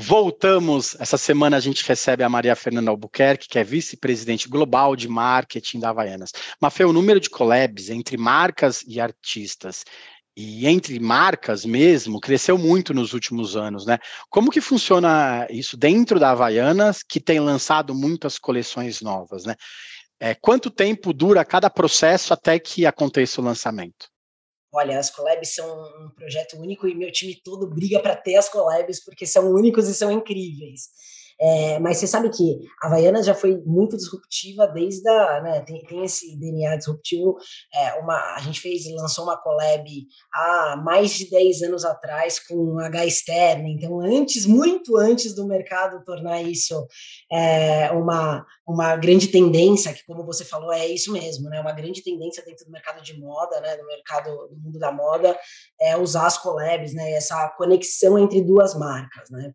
Voltamos. 0.00 0.94
Essa 1.00 1.18
semana 1.18 1.56
a 1.56 1.60
gente 1.60 1.84
recebe 1.84 2.22
a 2.22 2.28
Maria 2.28 2.54
Fernanda 2.54 2.88
Albuquerque, 2.88 3.48
que 3.48 3.58
é 3.58 3.64
vice-presidente 3.64 4.48
global 4.48 4.94
de 4.94 5.08
marketing 5.08 5.80
da 5.80 5.90
Havaianas. 5.90 6.30
Mafê, 6.60 6.84
o 6.84 6.92
número 6.92 7.18
de 7.18 7.28
collabs 7.28 7.90
entre 7.90 8.16
marcas 8.16 8.84
e 8.86 9.00
artistas 9.00 9.84
e 10.36 10.68
entre 10.68 11.00
marcas 11.00 11.64
mesmo 11.64 12.20
cresceu 12.20 12.56
muito 12.56 12.94
nos 12.94 13.12
últimos 13.12 13.56
anos, 13.56 13.86
né? 13.86 13.98
Como 14.30 14.52
que 14.52 14.60
funciona 14.60 15.48
isso 15.50 15.76
dentro 15.76 16.20
da 16.20 16.30
Havaianas, 16.30 17.02
que 17.02 17.18
tem 17.18 17.40
lançado 17.40 17.92
muitas 17.92 18.38
coleções 18.38 19.00
novas, 19.00 19.44
né? 19.44 19.56
É, 20.20 20.32
quanto 20.32 20.70
tempo 20.70 21.12
dura 21.12 21.44
cada 21.44 21.68
processo 21.68 22.32
até 22.32 22.56
que 22.60 22.86
aconteça 22.86 23.40
o 23.40 23.44
lançamento? 23.44 24.08
Olha, 24.78 24.96
as 24.96 25.10
collabs 25.10 25.56
são 25.56 25.66
um 25.66 26.08
projeto 26.10 26.56
único 26.56 26.86
e 26.86 26.94
meu 26.94 27.10
time 27.10 27.34
todo 27.34 27.66
briga 27.66 27.98
para 27.98 28.14
ter 28.14 28.36
as 28.36 28.48
collabs 28.48 29.04
porque 29.04 29.26
são 29.26 29.50
únicos 29.52 29.88
e 29.88 29.94
são 29.94 30.08
incríveis. 30.12 30.88
É, 31.40 31.78
mas 31.78 31.98
você 31.98 32.06
sabe 32.06 32.30
que 32.30 32.58
a 32.82 32.88
Havaiana 32.88 33.22
já 33.22 33.32
foi 33.32 33.62
muito 33.64 33.96
disruptiva 33.96 34.66
desde 34.66 35.08
a, 35.08 35.40
né, 35.40 35.60
tem, 35.60 35.84
tem 35.84 36.04
esse 36.04 36.36
DNA 36.36 36.76
disruptivo, 36.76 37.36
é, 37.72 37.94
uma, 37.94 38.34
a 38.34 38.40
gente 38.40 38.60
fez, 38.60 38.90
lançou 38.92 39.24
uma 39.24 39.36
collab 39.36 39.88
há 40.34 40.76
mais 40.84 41.12
de 41.12 41.30
10 41.30 41.62
anos 41.62 41.84
atrás 41.84 42.40
com 42.40 42.80
H 42.80 43.06
externa, 43.06 43.68
então 43.68 44.00
antes, 44.00 44.46
muito 44.46 44.96
antes 44.96 45.32
do 45.32 45.46
mercado 45.46 46.02
tornar 46.04 46.42
isso 46.42 46.86
é, 47.30 47.92
uma, 47.92 48.44
uma 48.66 48.96
grande 48.96 49.28
tendência, 49.28 49.94
que 49.94 50.04
como 50.04 50.24
você 50.24 50.44
falou, 50.44 50.72
é 50.72 50.88
isso 50.88 51.12
mesmo, 51.12 51.48
né, 51.48 51.60
uma 51.60 51.72
grande 51.72 52.02
tendência 52.02 52.44
dentro 52.44 52.64
do 52.64 52.72
mercado 52.72 53.00
de 53.00 53.16
moda, 53.16 53.60
né, 53.60 53.76
do 53.76 53.86
mercado, 53.86 54.48
do 54.48 54.56
mundo 54.56 54.78
da 54.78 54.90
moda, 54.90 55.38
é 55.80 55.96
usar 55.96 56.26
as 56.26 56.36
collabs, 56.36 56.92
né, 56.94 57.12
essa 57.12 57.48
conexão 57.56 58.18
entre 58.18 58.42
duas 58.42 58.74
marcas, 58.74 59.30
né. 59.30 59.52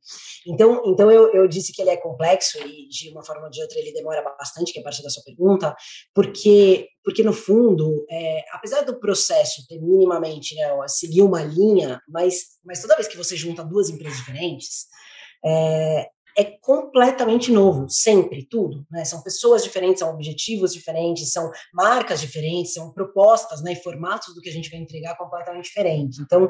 Então, 0.47 0.81
então 0.85 1.11
eu, 1.11 1.33
eu 1.33 1.45
disse 1.45 1.72
que 1.73 1.81
ele 1.81 1.91
é 1.91 1.97
complexo 1.97 2.57
e 2.59 2.87
de 2.87 3.09
uma 3.09 3.23
forma 3.23 3.45
ou 3.45 3.49
de 3.49 3.61
outra 3.61 3.79
ele 3.79 3.91
demora 3.91 4.21
bastante, 4.21 4.71
que 4.71 4.79
é 4.79 4.83
parte 4.83 5.01
da 5.01 5.09
sua 5.09 5.23
pergunta, 5.23 5.75
porque, 6.13 6.87
porque 7.03 7.23
no 7.23 7.33
fundo, 7.33 8.05
é, 8.09 8.45
apesar 8.51 8.83
do 8.83 8.99
processo 8.99 9.65
ter 9.67 9.79
minimamente, 9.81 10.55
né, 10.55 10.69
seguir 10.87 11.21
uma 11.21 11.43
linha, 11.43 12.01
mas, 12.07 12.57
mas 12.63 12.81
toda 12.81 12.95
vez 12.95 13.07
que 13.07 13.17
você 13.17 13.35
junta 13.35 13.63
duas 13.63 13.89
empresas 13.89 14.17
diferentes, 14.17 14.85
é, 15.45 16.07
é 16.35 16.43
completamente 16.61 17.51
novo, 17.51 17.87
sempre, 17.89 18.45
tudo. 18.47 18.85
Né? 18.89 19.05
São 19.05 19.21
pessoas 19.21 19.63
diferentes, 19.63 19.99
são 19.99 20.09
objetivos 20.09 20.73
diferentes, 20.73 21.31
são 21.31 21.51
marcas 21.73 22.19
diferentes, 22.19 22.73
são 22.73 22.91
propostas 22.91 23.61
né, 23.61 23.73
e 23.73 23.83
formatos 23.83 24.33
do 24.33 24.41
que 24.41 24.49
a 24.49 24.53
gente 24.53 24.69
vai 24.69 24.79
entregar 24.79 25.15
completamente 25.15 25.65
diferente. 25.65 26.21
Então, 26.21 26.49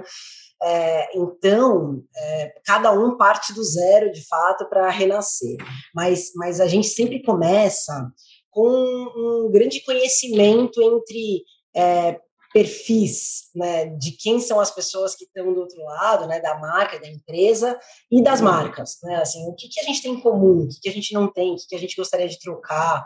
é, 0.63 1.17
então, 1.17 2.01
é, 2.15 2.53
cada 2.65 2.91
um 2.91 3.17
parte 3.17 3.53
do 3.53 3.63
zero, 3.63 4.11
de 4.11 4.25
fato, 4.25 4.67
para 4.69 4.89
renascer. 4.89 5.57
Mas, 5.93 6.31
mas 6.35 6.59
a 6.61 6.67
gente 6.67 6.87
sempre 6.87 7.21
começa 7.21 8.09
com 8.49 8.69
um 8.69 9.51
grande 9.51 9.81
conhecimento 9.81 10.81
entre 10.81 11.43
é, 11.75 12.19
perfis, 12.53 13.49
né, 13.55 13.87
de 13.97 14.11
quem 14.11 14.39
são 14.39 14.59
as 14.59 14.69
pessoas 14.69 15.15
que 15.15 15.23
estão 15.25 15.51
do 15.51 15.59
outro 15.59 15.83
lado, 15.83 16.27
né, 16.27 16.39
da 16.39 16.57
marca, 16.59 16.99
da 16.99 17.07
empresa 17.07 17.77
e 18.11 18.21
das 18.21 18.39
marcas, 18.39 18.99
né, 19.01 19.15
assim, 19.15 19.43
o 19.49 19.55
que, 19.55 19.67
que 19.67 19.79
a 19.79 19.83
gente 19.83 20.03
tem 20.03 20.13
em 20.13 20.21
comum, 20.21 20.65
o 20.65 20.67
que, 20.67 20.79
que 20.81 20.89
a 20.89 20.93
gente 20.93 21.13
não 21.15 21.33
tem, 21.33 21.51
o 21.51 21.55
que, 21.55 21.67
que 21.67 21.75
a 21.75 21.79
gente 21.79 21.95
gostaria 21.95 22.29
de 22.29 22.39
trocar, 22.39 23.03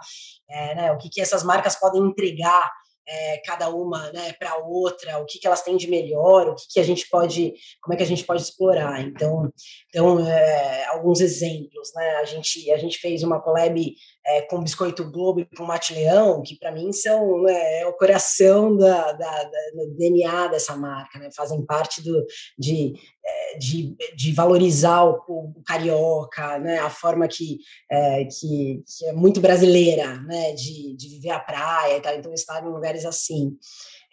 é, 0.49 0.75
né, 0.75 0.91
o 0.91 0.97
que, 0.97 1.09
que 1.09 1.21
essas 1.21 1.43
marcas 1.43 1.77
podem 1.77 2.01
entregar 2.01 2.69
é, 3.07 3.37
cada 3.45 3.69
uma 3.69 4.11
né, 4.11 4.33
para 4.33 4.57
outra, 4.57 5.19
o 5.19 5.25
que, 5.25 5.39
que 5.39 5.47
elas 5.47 5.61
têm 5.61 5.77
de 5.77 5.89
melhor, 5.89 6.49
o 6.49 6.55
que, 6.55 6.65
que 6.73 6.79
a 6.79 6.83
gente 6.83 7.07
pode, 7.09 7.53
como 7.81 7.93
é 7.93 7.97
que 7.97 8.03
a 8.03 8.07
gente 8.07 8.23
pode 8.23 8.41
explorar. 8.41 9.01
Então, 9.01 9.51
então 9.87 10.27
é, 10.27 10.85
alguns 10.87 11.21
exemplos, 11.21 11.91
né? 11.95 12.15
A 12.17 12.25
gente, 12.25 12.71
a 12.71 12.77
gente 12.77 12.97
fez 12.97 13.23
uma 13.23 13.41
collab 13.41 13.95
é, 14.27 14.41
com 14.41 14.61
Biscoito 14.61 15.09
Globo 15.09 15.39
e 15.39 15.45
com 15.45 15.63
Mate 15.63 15.93
Leão, 15.93 16.41
que 16.43 16.57
para 16.57 16.71
mim 16.71 16.91
são 16.91 17.41
né, 17.43 17.79
é 17.79 17.87
o 17.87 17.93
coração 17.93 18.75
da, 18.75 19.13
da, 19.13 19.43
da, 19.43 19.59
do 19.73 19.95
DNA 19.97 20.47
dessa 20.47 20.75
marca, 20.75 21.17
né? 21.17 21.29
Fazem 21.35 21.65
parte 21.65 22.03
do, 22.03 22.25
de, 22.59 22.93
é, 23.25 23.57
de, 23.57 23.95
de 24.15 24.33
valorizar 24.33 25.05
o, 25.05 25.21
o, 25.27 25.63
carioca, 25.65 26.59
né? 26.59 26.79
A 26.79 26.89
forma 26.89 27.27
que, 27.27 27.59
é, 27.89 28.25
que, 28.25 28.83
que, 28.85 29.05
é 29.05 29.13
muito 29.13 29.39
brasileira, 29.39 30.19
né? 30.21 30.53
De, 30.53 30.95
de 30.95 31.09
viver 31.09 31.31
a 31.31 31.39
praia 31.39 31.97
e 31.97 32.01
tal. 32.01 32.15
Então, 32.15 32.33
estar 32.33 32.61
em 32.61 32.69
lugares 32.69 33.05
assim. 33.05 33.55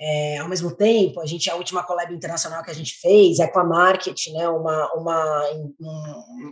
É, 0.07 0.37
ao 0.37 0.51
mesmo 0.51 0.71
tempo, 0.77 1.19
a 1.19 1.25
gente 1.25 1.49
a 1.49 1.57
última 1.57 1.83
collab 1.83 2.13
internacional 2.13 2.63
que 2.63 2.71
a 2.71 2.75
gente 2.75 2.95
fez 3.01 3.39
é 3.39 3.47
com 3.47 3.59
a 3.59 3.65
Market, 3.65 4.27
né, 4.35 4.47
uma, 4.51 4.93
uma, 4.93 5.43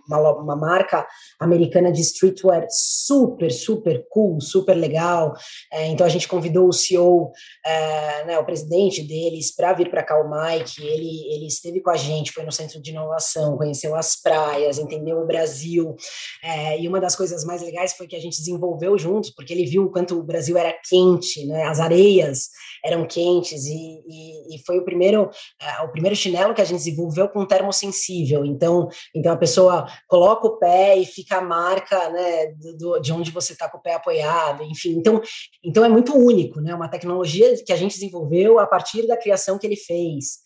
uma, 0.09 0.33
uma 0.39 0.57
marca 0.57 1.07
americana 1.39 1.93
de 1.93 2.01
streetwear 2.01 2.67
super, 2.71 3.51
super 3.51 4.07
cool, 4.09 4.41
super 4.41 4.73
legal. 4.75 5.35
É, 5.71 5.87
então 5.89 6.07
a 6.07 6.09
gente 6.09 6.27
convidou 6.27 6.67
o 6.67 6.73
CEO, 6.73 7.31
é, 7.63 8.25
né, 8.25 8.39
o 8.39 8.45
presidente 8.47 9.03
deles, 9.03 9.55
para 9.55 9.75
vir 9.75 9.91
para 9.91 10.03
cá, 10.03 10.19
o 10.19 10.31
Mike. 10.31 10.83
Ele, 10.83 11.35
ele 11.35 11.47
esteve 11.47 11.83
com 11.83 11.91
a 11.91 11.97
gente, 11.97 12.33
foi 12.33 12.45
no 12.45 12.53
centro 12.53 12.81
de 12.81 12.91
inovação, 12.91 13.59
conheceu 13.59 13.95
as 13.95 14.17
praias, 14.17 14.79
entendeu 14.79 15.19
o 15.19 15.27
Brasil. 15.27 15.95
É, 16.43 16.81
e 16.81 16.89
uma 16.89 17.01
das 17.01 17.15
coisas 17.15 17.45
mais 17.45 17.61
legais 17.61 17.93
foi 17.93 18.07
que 18.07 18.17
a 18.17 18.21
gente 18.21 18.39
desenvolveu 18.39 18.97
juntos, 18.97 19.29
porque 19.29 19.53
ele 19.53 19.67
viu 19.67 19.85
o 19.85 19.91
quanto 19.91 20.19
o 20.19 20.23
Brasil 20.23 20.57
era 20.57 20.73
quente, 20.89 21.45
né, 21.45 21.65
as 21.65 21.81
areias 21.81 22.49
eram 22.85 23.07
quentes 23.07 23.42
e, 23.51 24.03
e, 24.07 24.57
e 24.57 24.59
foi 24.65 24.79
o 24.79 24.85
primeiro, 24.85 25.25
uh, 25.25 25.85
o 25.85 25.89
primeiro 25.89 26.15
chinelo 26.15 26.55
que 26.55 26.61
a 26.61 26.65
gente 26.65 26.79
desenvolveu 26.79 27.29
com 27.29 27.45
termosensível. 27.45 28.45
Então, 28.45 28.89
então 29.15 29.33
a 29.33 29.37
pessoa 29.37 29.87
coloca 30.07 30.47
o 30.47 30.59
pé 30.59 30.97
e 30.97 31.05
fica 31.05 31.39
a 31.39 31.43
marca 31.43 32.11
né, 32.11 32.53
do, 32.79 33.01
de 33.01 33.13
onde 33.13 33.31
você 33.31 33.53
está 33.53 33.69
com 33.69 33.79
o 33.79 33.83
pé 33.83 33.95
apoiado, 33.95 34.63
enfim. 34.63 34.91
Então, 34.93 35.21
então 35.65 35.85
é 35.85 35.89
muito 35.89 36.17
único, 36.17 36.61
né? 36.61 36.75
Uma 36.75 36.89
tecnologia 36.89 37.55
que 37.65 37.73
a 37.73 37.77
gente 37.77 37.95
desenvolveu 37.95 38.59
a 38.59 38.67
partir 38.67 39.07
da 39.07 39.17
criação 39.17 39.59
que 39.59 39.67
ele 39.67 39.77
fez. 39.77 40.43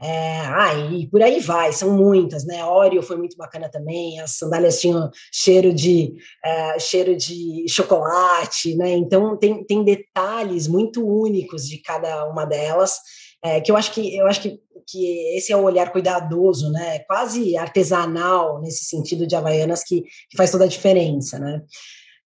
É, 0.00 0.40
ah, 0.40 0.74
e 0.92 1.08
por 1.08 1.20
aí 1.20 1.40
vai, 1.40 1.72
são 1.72 1.90
muitas, 1.96 2.46
né? 2.46 2.64
Oreo 2.64 3.02
foi 3.02 3.16
muito 3.16 3.36
bacana 3.36 3.68
também, 3.68 4.20
as 4.20 4.36
sandálias 4.36 4.80
tinham 4.80 5.10
cheiro 5.32 5.74
de 5.74 6.14
é, 6.44 6.78
cheiro 6.78 7.16
de 7.16 7.64
chocolate, 7.68 8.76
né? 8.76 8.90
Então 8.92 9.36
tem, 9.36 9.64
tem 9.64 9.82
detalhes 9.82 10.68
muito 10.68 11.04
únicos 11.04 11.64
de 11.66 11.78
cada 11.82 12.26
uma 12.26 12.44
delas, 12.44 13.00
é, 13.42 13.60
que 13.60 13.72
eu 13.72 13.76
acho 13.76 13.92
que 13.92 14.16
eu 14.16 14.28
acho 14.28 14.40
que, 14.42 14.60
que 14.86 15.36
esse 15.36 15.52
é 15.52 15.56
o 15.56 15.64
olhar 15.64 15.90
cuidadoso, 15.90 16.70
né? 16.70 17.00
Quase 17.00 17.56
artesanal 17.56 18.60
nesse 18.60 18.84
sentido 18.84 19.26
de 19.26 19.34
Havaianas 19.34 19.82
que, 19.82 20.02
que 20.02 20.36
faz 20.36 20.52
toda 20.52 20.64
a 20.64 20.68
diferença, 20.68 21.40
né? 21.40 21.60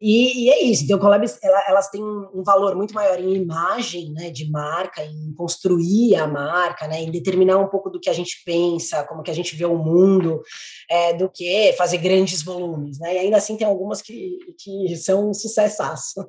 E, 0.01 0.45
e, 0.45 0.51
é 0.51 0.63
isso, 0.65 0.85
então 0.85 0.99
collabs 0.99 1.39
ela, 1.43 1.63
elas 1.69 1.91
têm 1.91 2.03
um 2.03 2.43
valor 2.43 2.75
muito 2.75 2.95
maior 2.95 3.21
em 3.21 3.35
imagem 3.35 4.11
né, 4.13 4.31
de 4.31 4.51
marca, 4.51 5.05
em 5.05 5.35
construir 5.35 6.17
a 6.17 6.27
marca, 6.27 6.89
né, 6.89 7.03
em 7.03 7.11
determinar 7.11 7.59
um 7.59 7.69
pouco 7.69 7.91
do 7.91 8.01
que 8.01 8.09
a 8.09 8.13
gente 8.15 8.43
pensa, 8.43 9.05
como 9.05 9.23
que 9.23 9.31
a 9.31 9.35
gente 9.35 9.55
vê 9.55 9.67
o 9.67 9.77
mundo, 9.77 10.41
é, 10.89 11.13
do 11.13 11.29
que 11.29 11.75
fazer 11.75 11.99
grandes 11.99 12.43
volumes, 12.43 12.99
né? 12.99 13.15
E 13.15 13.19
ainda 13.19 13.37
assim 13.37 13.59
tem 13.59 13.67
algumas 13.67 14.01
que, 14.01 14.39
que 14.59 14.97
são 14.97 15.29
um 15.29 15.35
sucessaço. 15.35 16.27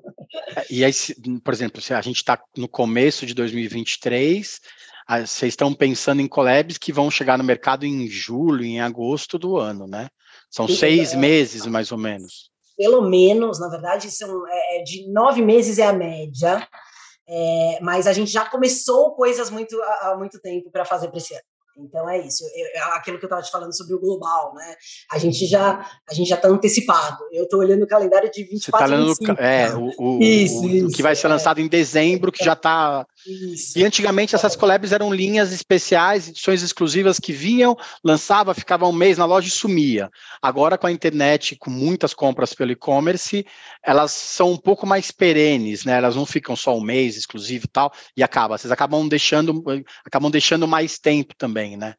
É, 0.56 0.66
e 0.70 0.84
aí, 0.84 0.92
por 1.42 1.54
exemplo, 1.54 1.82
se 1.82 1.94
a 1.94 2.02
gente 2.02 2.18
está 2.18 2.42
no 2.58 2.68
começo 2.68 3.26
de 3.26 3.34
2023, 3.34 4.60
vocês 5.26 5.54
estão 5.54 5.74
pensando 5.74 6.22
em 6.22 6.28
collabs 6.28 6.78
que 6.78 6.92
vão 6.92 7.10
chegar 7.10 7.38
no 7.38 7.44
mercado 7.44 7.86
em 7.86 8.06
julho, 8.08 8.66
em 8.66 8.82
agosto 8.82 9.40
do 9.40 9.56
ano, 9.56 9.88
né? 9.88 10.10
São 10.50 10.68
seis 10.68 11.14
é, 11.14 11.18
meses, 11.18 11.66
mais 11.66 11.92
ou 11.94 11.98
menos 11.98 12.51
pelo 12.82 13.08
menos, 13.08 13.60
na 13.60 13.70
verdade, 13.70 14.10
são 14.10 14.48
é, 14.48 14.80
é, 14.80 14.84
de 14.84 15.08
nove 15.12 15.40
meses 15.40 15.78
é 15.78 15.86
a 15.86 15.94
média, 15.94 16.68
é, 17.30 17.78
mas 17.80 18.08
a 18.08 18.14
gente 18.14 18.32
já 18.32 18.44
começou 18.44 19.14
coisas 19.14 19.52
muito 19.52 19.80
há 20.02 20.16
muito 20.18 20.42
tempo 20.42 20.72
para 20.72 20.84
fazer 20.84 21.10
para 21.10 21.20
esse 21.20 21.32
ano. 21.36 21.44
Então 21.84 22.10
é 22.10 22.20
isso, 22.26 22.44
é 22.56 22.80
aquilo 22.96 23.18
que 23.18 23.26
eu 23.26 23.28
estava 23.28 23.42
te 23.42 23.52
falando 23.52 23.76
sobre 23.76 23.94
o 23.94 24.00
global, 24.00 24.54
né? 24.56 24.76
A 25.12 25.18
gente 25.18 25.46
já 25.46 25.86
a 26.10 26.14
gente 26.14 26.28
já 26.30 26.36
está 26.36 26.48
antecipado. 26.48 27.18
Eu 27.32 27.44
estou 27.44 27.60
olhando 27.60 27.84
o 27.84 27.88
calendário 27.88 28.30
de 28.32 28.44
24 28.44 28.62
Você 28.62 28.72
tá 28.72 28.86
olhando, 28.86 29.08
25, 29.08 29.42
é, 29.42 29.76
o, 29.76 29.92
o, 29.98 30.22
isso, 30.22 30.62
o, 30.62 30.70
isso, 30.70 30.88
o 30.88 30.92
que 30.92 31.04
vai 31.04 31.16
ser 31.16 31.28
é. 31.28 31.30
lançado 31.30 31.60
em 31.60 31.68
dezembro, 31.68 32.32
que 32.32 32.44
já 32.44 32.54
está. 32.54 33.06
E 33.76 33.84
antigamente 33.84 34.36
essas 34.36 34.56
collabs 34.56 34.92
eram 34.92 35.14
linhas 35.14 35.52
especiais, 35.52 36.28
edições 36.28 36.62
exclusivas 36.62 37.20
que 37.20 37.32
vinham, 37.32 37.78
lançava, 38.04 38.54
ficava 38.54 38.88
um 38.88 38.94
mês 38.94 39.18
na 39.18 39.26
loja 39.26 39.48
e 39.48 39.52
sumia. 39.52 40.10
Agora 40.42 40.78
com 40.78 40.88
a 40.88 40.92
internet, 40.92 41.56
com 41.56 41.70
muitas 41.70 42.14
compras 42.14 42.54
pelo 42.54 42.72
e-commerce, 42.72 43.46
elas 43.84 44.12
são 44.12 44.52
um 44.52 44.58
pouco 44.58 44.86
mais 44.86 45.12
perenes, 45.12 45.86
né? 45.86 45.98
Elas 45.98 46.16
não 46.16 46.26
ficam 46.26 46.56
só 46.56 46.76
um 46.76 46.82
mês 46.82 47.16
exclusivo 47.16 47.66
e 47.66 47.70
tal 47.70 47.92
e 48.16 48.24
acaba. 48.24 48.58
Vocês 48.58 48.72
acabam 48.72 49.08
deixando, 49.08 49.64
acabam 50.06 50.32
deixando 50.32 50.68
mais 50.68 50.98
tempo 50.98 51.36
também, 51.36 51.71
né? 51.78 51.96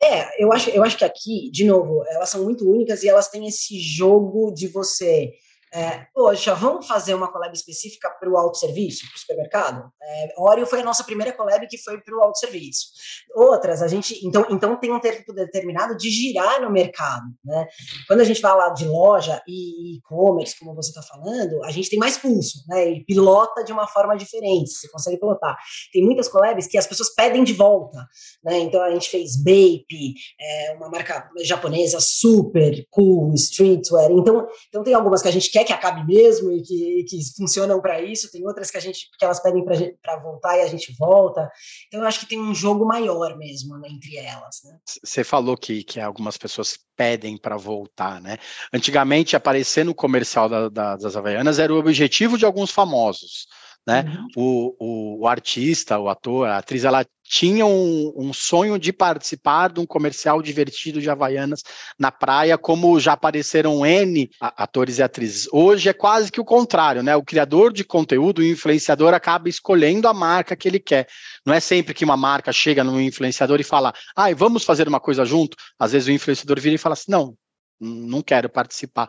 É, 0.00 0.42
eu 0.42 0.52
acho, 0.52 0.70
eu 0.70 0.84
acho 0.84 0.96
que 0.96 1.04
aqui, 1.04 1.50
de 1.50 1.64
novo, 1.64 2.04
elas 2.08 2.30
são 2.30 2.44
muito 2.44 2.70
únicas 2.70 3.02
e 3.02 3.08
elas 3.08 3.28
têm 3.28 3.46
esse 3.46 3.80
jogo 3.80 4.52
de 4.52 4.68
você 4.68 5.32
é, 5.72 6.06
poxa, 6.14 6.54
vamos 6.54 6.86
fazer 6.86 7.14
uma 7.14 7.30
collab 7.30 7.52
específica 7.54 8.10
para 8.10 8.30
o 8.30 8.36
autosserviço, 8.36 9.06
para 9.08 9.16
o 9.16 9.18
supermercado? 9.18 9.92
É, 10.02 10.34
Oreo 10.38 10.66
foi 10.66 10.80
a 10.80 10.84
nossa 10.84 11.04
primeira 11.04 11.32
collab 11.32 11.66
que 11.66 11.78
foi 11.78 12.00
para 12.00 12.16
o 12.16 12.22
autosserviço. 12.22 12.86
Outras, 13.34 13.82
a 13.82 13.88
gente. 13.88 14.26
Então, 14.26 14.46
então 14.50 14.76
tem 14.76 14.90
um 14.90 15.00
tempo 15.00 15.32
determinado 15.32 15.96
de 15.96 16.10
girar 16.10 16.60
no 16.60 16.70
mercado. 16.70 17.26
Né? 17.44 17.66
Quando 18.06 18.20
a 18.20 18.24
gente 18.24 18.40
fala 18.40 18.70
de 18.70 18.86
loja 18.86 19.42
e 19.46 19.96
e-commerce, 19.96 20.58
como 20.58 20.74
você 20.74 20.90
está 20.90 21.02
falando, 21.02 21.62
a 21.64 21.70
gente 21.70 21.90
tem 21.90 21.98
mais 21.98 22.16
pulso, 22.16 22.64
né? 22.68 22.90
E 22.90 23.04
pilota 23.04 23.62
de 23.64 23.72
uma 23.72 23.86
forma 23.86 24.16
diferente, 24.16 24.70
você 24.70 24.88
consegue 24.88 25.18
pilotar. 25.18 25.56
Tem 25.92 26.02
muitas 26.02 26.28
collabs 26.28 26.66
que 26.66 26.78
as 26.78 26.86
pessoas 26.86 27.14
pedem 27.14 27.44
de 27.44 27.52
volta. 27.52 27.98
Né? 28.44 28.58
Então 28.60 28.82
a 28.82 28.90
gente 28.90 29.08
fez 29.08 29.36
Bape, 29.36 30.14
é, 30.40 30.72
uma 30.74 30.88
marca 30.88 31.28
japonesa 31.42 32.00
super 32.00 32.86
cool, 32.90 33.32
streetwear. 33.34 34.10
Então, 34.10 34.46
então 34.68 34.82
tem 34.82 34.94
algumas 34.94 35.22
que 35.22 35.28
a 35.28 35.32
gente 35.32 35.50
quer 35.50 35.57
quer 35.58 35.64
que 35.64 35.72
acabe 35.72 36.04
mesmo 36.06 36.52
e 36.52 36.62
que, 36.62 37.04
que 37.08 37.18
funcionam 37.36 37.80
para 37.80 38.00
isso, 38.00 38.30
tem 38.30 38.46
outras 38.46 38.70
que 38.70 38.76
a 38.76 38.80
gente 38.80 39.08
que 39.18 39.24
elas 39.24 39.40
pedem 39.40 39.64
para 39.64 40.16
voltar 40.18 40.56
e 40.58 40.62
a 40.62 40.66
gente 40.66 40.94
volta. 40.98 41.50
Então 41.86 42.00
eu 42.00 42.06
acho 42.06 42.20
que 42.20 42.26
tem 42.26 42.40
um 42.40 42.54
jogo 42.54 42.84
maior 42.84 43.36
mesmo 43.36 43.76
né, 43.78 43.88
entre 43.90 44.16
elas. 44.16 44.60
Você 45.02 45.20
né? 45.20 45.24
falou 45.24 45.56
que, 45.56 45.82
que 45.82 46.00
algumas 46.00 46.36
pessoas 46.36 46.78
pedem 46.96 47.36
para 47.36 47.56
voltar, 47.56 48.20
né? 48.20 48.38
Antigamente 48.72 49.36
aparecer 49.36 49.84
no 49.84 49.94
comercial 49.94 50.48
da, 50.48 50.68
da, 50.68 50.96
das 50.96 51.16
Havaianas 51.16 51.58
era 51.58 51.72
o 51.72 51.78
objetivo 51.78 52.38
de 52.38 52.44
alguns 52.44 52.70
famosos 52.70 53.46
né? 53.88 54.04
Uhum. 54.06 54.28
O, 54.36 54.76
o, 54.78 55.20
o, 55.22 55.26
artista, 55.26 55.98
o 55.98 56.10
ator, 56.10 56.46
a 56.46 56.58
atriz, 56.58 56.84
ela 56.84 57.06
tinha 57.24 57.64
um, 57.64 58.12
um, 58.14 58.34
sonho 58.34 58.78
de 58.78 58.92
participar 58.92 59.72
de 59.72 59.80
um 59.80 59.86
comercial 59.86 60.42
divertido 60.42 61.00
de 61.00 61.08
Havaianas 61.08 61.62
na 61.98 62.12
praia, 62.12 62.58
como 62.58 63.00
já 63.00 63.14
apareceram 63.14 63.86
N 63.86 64.28
atores 64.40 64.98
e 64.98 65.02
atrizes. 65.02 65.48
Hoje 65.50 65.88
é 65.88 65.94
quase 65.94 66.30
que 66.30 66.38
o 66.38 66.44
contrário, 66.44 67.02
né? 67.02 67.16
O 67.16 67.24
criador 67.24 67.72
de 67.72 67.82
conteúdo, 67.82 68.40
o 68.40 68.44
influenciador, 68.44 69.14
acaba 69.14 69.48
escolhendo 69.48 70.06
a 70.06 70.12
marca 70.12 70.54
que 70.54 70.68
ele 70.68 70.78
quer. 70.78 71.08
Não 71.46 71.54
é 71.54 71.60
sempre 71.60 71.94
que 71.94 72.04
uma 72.04 72.16
marca 72.16 72.52
chega 72.52 72.84
no 72.84 73.00
influenciador 73.00 73.58
e 73.58 73.64
fala, 73.64 73.94
ah, 74.14 74.34
vamos 74.34 74.64
fazer 74.64 74.86
uma 74.86 75.00
coisa 75.00 75.24
junto. 75.24 75.56
Às 75.78 75.92
vezes 75.92 76.08
o 76.08 76.12
influenciador 76.12 76.60
vira 76.60 76.74
e 76.74 76.78
fala 76.78 76.92
assim, 76.92 77.10
não, 77.10 77.34
não 77.80 78.20
quero 78.20 78.50
participar. 78.50 79.08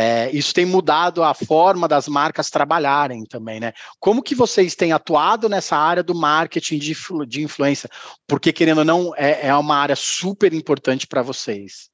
É, 0.00 0.30
isso 0.30 0.54
tem 0.54 0.64
mudado 0.64 1.24
a 1.24 1.34
forma 1.34 1.88
das 1.88 2.06
marcas 2.06 2.50
trabalharem 2.50 3.24
também, 3.24 3.58
né? 3.58 3.72
Como 3.98 4.22
que 4.22 4.32
vocês 4.32 4.76
têm 4.76 4.92
atuado 4.92 5.48
nessa 5.48 5.76
área 5.76 6.04
do 6.04 6.14
marketing 6.14 6.78
de, 6.78 6.96
de 7.26 7.42
influência? 7.42 7.90
Porque, 8.24 8.52
querendo 8.52 8.78
ou 8.78 8.84
não, 8.84 9.12
é, 9.16 9.48
é 9.48 9.54
uma 9.56 9.74
área 9.74 9.96
super 9.96 10.54
importante 10.54 11.04
para 11.04 11.20
vocês. 11.20 11.90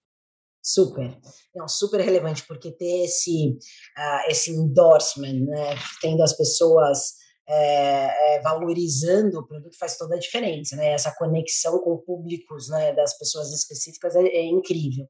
Super. 0.63 1.17
Não, 1.55 1.67
super 1.67 1.99
relevante, 2.03 2.45
porque 2.47 2.73
ter 2.73 3.05
esse, 3.07 3.57
uh, 3.97 4.31
esse 4.31 4.51
endorsement, 4.51 5.47
né, 5.47 5.75
tendo 6.03 6.23
as 6.23 6.37
pessoas 6.37 7.15
é, 7.49 8.37
é, 8.37 8.41
valorizando 8.43 9.39
o 9.39 9.47
produto 9.47 9.77
faz 9.79 9.97
toda 9.97 10.15
a 10.15 10.19
diferença, 10.19 10.77
né? 10.77 10.93
Essa 10.93 11.15
conexão 11.15 11.79
com 11.79 11.99
públicos, 11.99 12.69
né, 12.69 12.93
das 12.95 13.17
pessoas 13.19 13.53
específicas 13.53 14.15
é, 14.17 14.23
é 14.23 14.45
incrível. 14.45 15.07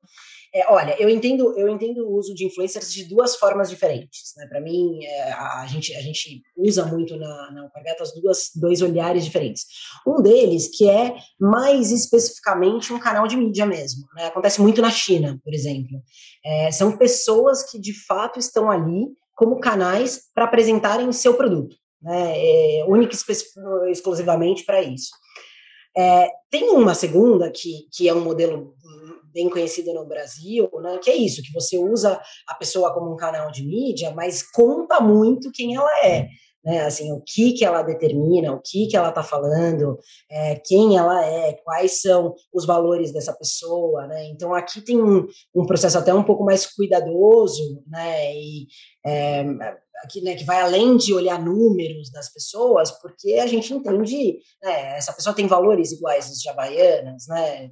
É, 0.54 0.72
olha, 0.72 0.94
eu 1.00 1.08
entendo, 1.08 1.52
eu 1.58 1.68
entendo 1.68 2.06
o 2.06 2.16
uso 2.16 2.32
de 2.32 2.46
influencers 2.46 2.92
de 2.92 3.06
duas 3.06 3.34
formas 3.34 3.68
diferentes. 3.68 4.32
Né? 4.36 4.46
Para 4.46 4.60
mim, 4.60 5.04
é, 5.04 5.32
a, 5.32 5.66
gente, 5.66 5.92
a 5.96 6.00
gente 6.00 6.42
usa 6.56 6.86
muito 6.86 7.16
na, 7.16 7.50
na 7.50 7.62
Alpargatas 7.62 8.14
duas, 8.14 8.50
dois 8.54 8.80
olhares 8.80 9.24
diferentes. 9.24 9.64
Um 10.06 10.22
deles 10.22 10.68
que 10.72 10.88
é 10.88 11.16
mais 11.40 11.90
especificamente 11.90 12.92
um 12.92 13.00
canal 13.00 13.26
de 13.26 13.36
mídia 13.36 13.66
mesmo. 13.66 14.04
Né? 14.14 14.26
Acontece 14.26 14.60
muito 14.60 14.80
na 14.80 14.92
China, 14.92 15.40
por 15.42 15.52
exemplo. 15.52 16.00
É, 16.44 16.70
são 16.70 16.96
pessoas 16.96 17.68
que 17.68 17.76
de 17.76 17.92
fato 18.06 18.38
estão 18.38 18.70
ali 18.70 19.08
como 19.34 19.58
canais 19.58 20.20
para 20.32 20.44
apresentarem 20.44 21.10
seu 21.12 21.34
produto, 21.34 21.74
né? 22.00 22.34
É, 22.36 22.84
única 22.86 23.16
e 23.16 23.90
exclusivamente 23.90 24.64
para 24.64 24.80
isso. 24.80 25.10
É, 25.96 26.28
tem 26.50 26.70
uma 26.70 26.94
segunda 26.94 27.50
que, 27.50 27.88
que 27.92 28.08
é 28.08 28.14
um 28.14 28.20
modelo 28.20 28.74
bem 29.32 29.48
conhecida 29.48 29.92
no 29.92 30.06
Brasil, 30.06 30.70
né, 30.82 30.98
que 31.02 31.10
é 31.10 31.16
isso, 31.16 31.42
que 31.42 31.52
você 31.52 31.78
usa 31.78 32.20
a 32.48 32.54
pessoa 32.54 32.92
como 32.92 33.12
um 33.12 33.16
canal 33.16 33.50
de 33.50 33.64
mídia, 33.64 34.12
mas 34.14 34.42
conta 34.42 35.00
muito 35.00 35.50
quem 35.52 35.74
ela 35.74 35.90
é, 36.04 36.28
né, 36.64 36.80
assim, 36.80 37.12
o 37.12 37.20
que 37.20 37.52
que 37.52 37.64
ela 37.64 37.82
determina, 37.82 38.52
o 38.52 38.60
que 38.60 38.86
que 38.86 38.96
ela 38.96 39.10
está 39.10 39.22
falando, 39.22 39.98
é, 40.30 40.56
quem 40.64 40.96
ela 40.96 41.24
é, 41.24 41.52
quais 41.64 42.00
são 42.00 42.34
os 42.52 42.64
valores 42.64 43.12
dessa 43.12 43.32
pessoa, 43.32 44.06
né, 44.06 44.26
então 44.28 44.54
aqui 44.54 44.80
tem 44.80 45.00
um, 45.00 45.26
um 45.54 45.66
processo 45.66 45.98
até 45.98 46.12
um 46.14 46.24
pouco 46.24 46.44
mais 46.44 46.66
cuidadoso, 46.66 47.82
né, 47.86 48.34
e 48.34 48.66
é, 49.04 49.44
que, 50.10 50.20
né, 50.20 50.34
que 50.34 50.44
vai 50.44 50.60
além 50.60 50.96
de 50.96 51.14
olhar 51.14 51.40
números 51.42 52.10
das 52.10 52.32
pessoas, 52.32 52.90
porque 53.00 53.34
a 53.34 53.46
gente 53.46 53.72
entende, 53.72 54.38
né, 54.62 54.96
essa 54.96 55.12
pessoa 55.12 55.34
tem 55.34 55.46
valores 55.46 55.92
iguais 55.92 56.30
de 56.30 56.48
Havaianas, 56.48 57.26
né, 57.28 57.70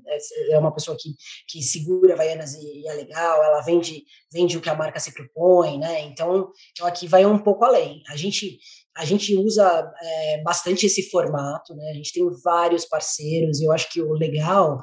é 0.51 0.59
uma 0.59 0.73
pessoa 0.73 0.97
que, 0.99 1.15
que 1.49 1.63
segura 1.63 2.15
Havaianas 2.15 2.55
e, 2.55 2.83
e, 2.83 2.89
é 2.89 2.95
legal, 2.95 3.43
ela 3.43 3.61
vende, 3.61 4.05
vende 4.33 4.57
o 4.57 4.61
que 4.61 4.71
a 4.71 4.75
marca 4.75 5.01
se 5.01 5.13
propõe, 5.13 5.79
né, 5.79 6.01
então, 6.03 6.51
então 6.73 6.87
aqui 6.87 7.07
vai 7.07 7.27
um 7.27 7.39
pouco 7.39 7.65
além. 7.65 8.03
A 8.09 8.17
gente 8.17 8.59
a 8.97 9.05
gente 9.05 9.35
usa 9.35 9.93
é, 10.03 10.43
bastante 10.43 10.87
esse 10.87 11.09
formato, 11.11 11.75
né? 11.75 11.91
A 11.91 11.95
gente 11.95 12.13
tem 12.13 12.23
vários 12.45 12.85
parceiros, 12.85 13.61
e 13.61 13.65
eu 13.65 13.73
acho 13.73 13.91
que 13.91 14.03
o 14.03 14.13
legal 14.13 14.79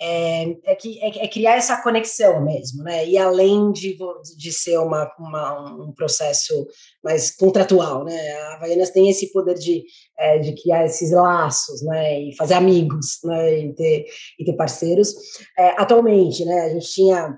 é, 0.00 0.50
é, 0.64 0.74
que, 0.74 1.02
é, 1.02 1.24
é, 1.24 1.28
criar 1.28 1.56
essa 1.56 1.82
conexão 1.82 2.44
mesmo, 2.44 2.82
né? 2.82 3.06
E 3.06 3.16
além 3.16 3.72
de, 3.72 3.96
de 4.36 4.52
ser 4.52 4.78
uma, 4.78 5.10
uma, 5.18 5.86
um 5.86 5.92
processo 5.92 6.66
mais 7.02 7.34
contratual, 7.34 8.04
né? 8.04 8.32
A 8.32 8.54
Havaianas 8.56 8.90
tem 8.90 9.08
esse 9.08 9.32
poder 9.32 9.54
de, 9.54 9.82
é, 10.18 10.38
de 10.38 10.54
criar 10.60 10.84
esses 10.84 11.10
laços, 11.10 11.82
né? 11.82 12.20
E 12.20 12.36
fazer 12.36 12.54
amigos, 12.54 13.18
né? 13.24 13.60
E 13.60 13.74
ter, 13.74 14.04
e 14.38 14.44
ter 14.44 14.56
parceiros. 14.56 15.14
É, 15.58 15.80
atualmente, 15.80 16.44
né? 16.44 16.60
A 16.62 16.68
gente 16.68 16.92
tinha 16.92 17.34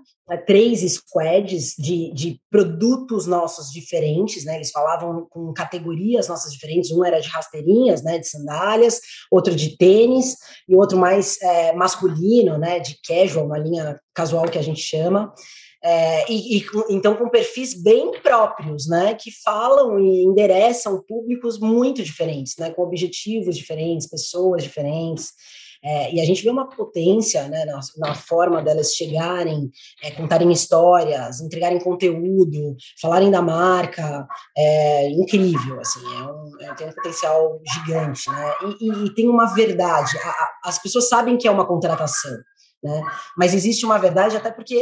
três 0.46 0.80
squads 0.80 1.74
de, 1.78 2.12
de 2.12 2.40
produtos 2.50 3.26
nossos 3.26 3.70
diferentes, 3.70 4.44
né? 4.44 4.56
Eles 4.56 4.70
falavam 4.70 5.26
com 5.30 5.52
categorias 5.52 6.26
nossas 6.26 6.52
diferentes. 6.52 6.90
Um 6.90 7.04
era 7.04 7.20
de 7.20 7.28
rasteirinhas, 7.28 8.02
né? 8.02 8.18
De 8.18 8.28
sandálias, 8.28 9.00
outro 9.30 9.54
de 9.54 9.76
tênis 9.76 10.36
e 10.68 10.74
outro 10.74 10.98
mais 10.98 11.40
é, 11.40 11.72
masculino, 11.74 12.58
né? 12.58 12.80
De 12.80 12.96
casual, 13.06 13.46
uma 13.46 13.58
linha 13.58 14.00
casual 14.12 14.48
que 14.48 14.58
a 14.58 14.62
gente 14.62 14.80
chama. 14.80 15.32
É, 15.84 16.32
e, 16.32 16.58
e, 16.58 16.66
então 16.90 17.14
com 17.14 17.28
perfis 17.28 17.80
bem 17.80 18.10
próprios, 18.20 18.88
né, 18.88 19.14
que 19.14 19.30
falam 19.44 20.00
e 20.00 20.24
endereçam 20.24 21.00
públicos 21.06 21.60
muito 21.60 22.02
diferentes, 22.02 22.56
né, 22.58 22.70
com 22.70 22.82
objetivos 22.82 23.56
diferentes, 23.56 24.08
pessoas 24.08 24.64
diferentes. 24.64 25.32
É, 25.82 26.14
e 26.14 26.20
a 26.20 26.24
gente 26.24 26.42
vê 26.42 26.50
uma 26.50 26.68
potência 26.68 27.48
né, 27.48 27.64
na, 27.64 27.80
na 27.98 28.14
forma 28.14 28.62
delas 28.62 28.94
chegarem, 28.94 29.70
é, 30.02 30.10
contarem 30.10 30.50
histórias, 30.50 31.40
entregarem 31.40 31.78
conteúdo, 31.80 32.76
falarem 33.00 33.30
da 33.30 33.42
marca, 33.42 34.26
é 34.56 35.10
incrível, 35.10 35.80
assim, 35.80 36.00
é 36.00 36.22
um, 36.22 36.50
é, 36.60 36.74
tem 36.74 36.88
um 36.88 36.92
potencial 36.92 37.60
gigante, 37.74 38.30
né? 38.30 38.54
E, 38.80 38.86
e, 38.86 39.04
e 39.06 39.14
tem 39.14 39.28
uma 39.28 39.46
verdade, 39.54 40.16
a, 40.18 40.28
a, 40.28 40.50
as 40.64 40.78
pessoas 40.80 41.08
sabem 41.08 41.36
que 41.36 41.46
é 41.46 41.50
uma 41.50 41.66
contratação, 41.66 42.36
né? 42.82 43.02
Mas 43.36 43.54
existe 43.54 43.84
uma 43.84 43.98
verdade, 43.98 44.36
até 44.36 44.50
porque, 44.50 44.80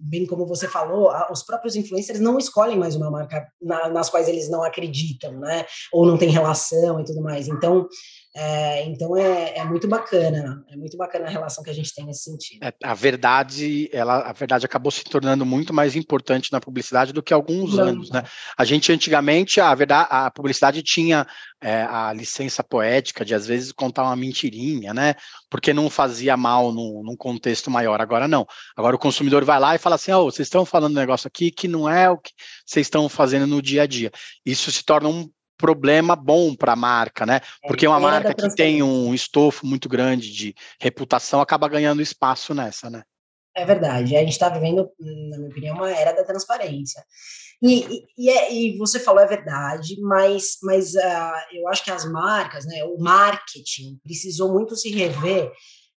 bem 0.00 0.26
como 0.26 0.46
você 0.46 0.66
falou, 0.66 1.12
os 1.30 1.42
próprios 1.42 1.76
influencers 1.76 2.20
não 2.20 2.38
escolhem 2.38 2.78
mais 2.78 2.96
uma 2.96 3.10
marca 3.10 3.46
na, 3.60 3.88
nas 3.88 4.10
quais 4.10 4.28
eles 4.28 4.50
não 4.50 4.62
acreditam, 4.62 5.32
né? 5.38 5.64
Ou 5.92 6.06
não 6.06 6.18
tem 6.18 6.30
relação 6.30 7.00
e 7.00 7.04
tudo 7.04 7.22
mais. 7.22 7.48
Então, 7.48 7.86
é, 8.34 8.84
então 8.86 9.14
é, 9.14 9.58
é, 9.58 9.64
muito 9.64 9.86
bacana, 9.86 10.64
é 10.70 10.74
muito 10.74 10.96
bacana 10.96 11.26
a 11.26 11.30
relação 11.30 11.62
que 11.62 11.68
a 11.68 11.74
gente 11.74 11.94
tem 11.94 12.06
nesse 12.06 12.24
sentido. 12.24 12.64
É, 12.64 12.72
a 12.82 12.94
verdade, 12.94 13.90
ela, 13.92 14.20
a 14.20 14.32
verdade 14.32 14.64
acabou 14.64 14.90
se 14.90 15.04
tornando 15.04 15.44
muito 15.44 15.74
mais 15.74 15.94
importante 15.94 16.50
na 16.50 16.58
publicidade 16.58 17.12
do 17.12 17.22
que 17.22 17.34
há 17.34 17.36
alguns 17.36 17.74
Não. 17.74 17.84
anos, 17.84 18.10
né? 18.10 18.22
A 18.56 18.64
gente 18.64 18.90
antigamente 18.90 19.60
a 19.60 19.74
verdade, 19.74 20.08
a 20.10 20.30
publicidade 20.30 20.82
tinha 20.82 21.26
é, 21.60 21.82
a 21.82 22.10
licença 22.14 22.64
poética 22.64 23.22
de 23.22 23.34
às 23.34 23.46
vezes 23.46 23.70
contar 23.70 24.04
uma 24.04 24.16
mentirinha, 24.16 24.94
né? 24.94 25.14
Porque 25.50 25.74
não 25.74 25.90
fazia 25.90 26.34
mal 26.34 26.72
num, 26.72 27.02
num 27.04 27.16
contexto 27.16 27.70
maior. 27.70 28.00
Agora 28.00 28.26
não. 28.26 28.46
Agora 28.74 28.96
o 28.96 28.98
consumidor 28.98 29.44
vai 29.44 29.60
lá 29.60 29.74
e 29.74 29.78
fala 29.78 29.96
assim: 29.96 30.10
oh, 30.12 30.24
vocês 30.24 30.46
estão 30.46 30.64
falando 30.64 30.92
um 30.92 31.00
negócio 31.00 31.28
aqui 31.28 31.50
que 31.50 31.68
não 31.68 31.86
é 31.86 32.08
o 32.08 32.16
que 32.16 32.32
vocês 32.64 32.86
estão 32.86 33.06
fazendo 33.10 33.46
no 33.46 33.60
dia 33.60 33.82
a 33.82 33.86
dia. 33.86 34.10
Isso 34.44 34.72
se 34.72 34.82
torna 34.82 35.10
um 35.10 35.30
problema 35.56 36.16
bom 36.16 36.54
para 36.54 36.72
a 36.72 36.76
marca, 36.76 37.24
né? 37.24 37.40
É, 37.62 37.68
Porque 37.68 37.86
uma 37.86 38.00
marca 38.00 38.34
que 38.34 38.54
tem 38.54 38.82
um 38.82 39.14
estofo 39.14 39.66
muito 39.66 39.88
grande 39.88 40.32
de 40.32 40.54
reputação 40.80 41.40
acaba 41.40 41.68
ganhando 41.68 42.02
espaço 42.02 42.54
nessa, 42.54 42.90
né? 42.90 43.02
É 43.54 43.64
verdade. 43.64 44.16
A 44.16 44.20
gente 44.20 44.32
está 44.32 44.48
vivendo, 44.48 44.90
na 44.98 45.36
minha 45.38 45.50
opinião, 45.50 45.76
uma 45.76 45.90
era 45.90 46.12
da 46.12 46.24
transparência. 46.24 47.02
E, 47.62 47.84
e, 47.84 48.04
e, 48.18 48.30
é, 48.30 48.52
e 48.52 48.78
você 48.78 48.98
falou 48.98 49.22
é 49.22 49.26
verdade, 49.26 50.00
mas, 50.00 50.56
mas 50.62 50.94
uh, 50.94 51.52
eu 51.52 51.68
acho 51.68 51.84
que 51.84 51.92
as 51.92 52.04
marcas, 52.10 52.66
né, 52.66 52.82
o 52.84 52.98
marketing 52.98 54.00
precisou 54.02 54.52
muito 54.52 54.74
se 54.74 54.90
rever 54.90 55.52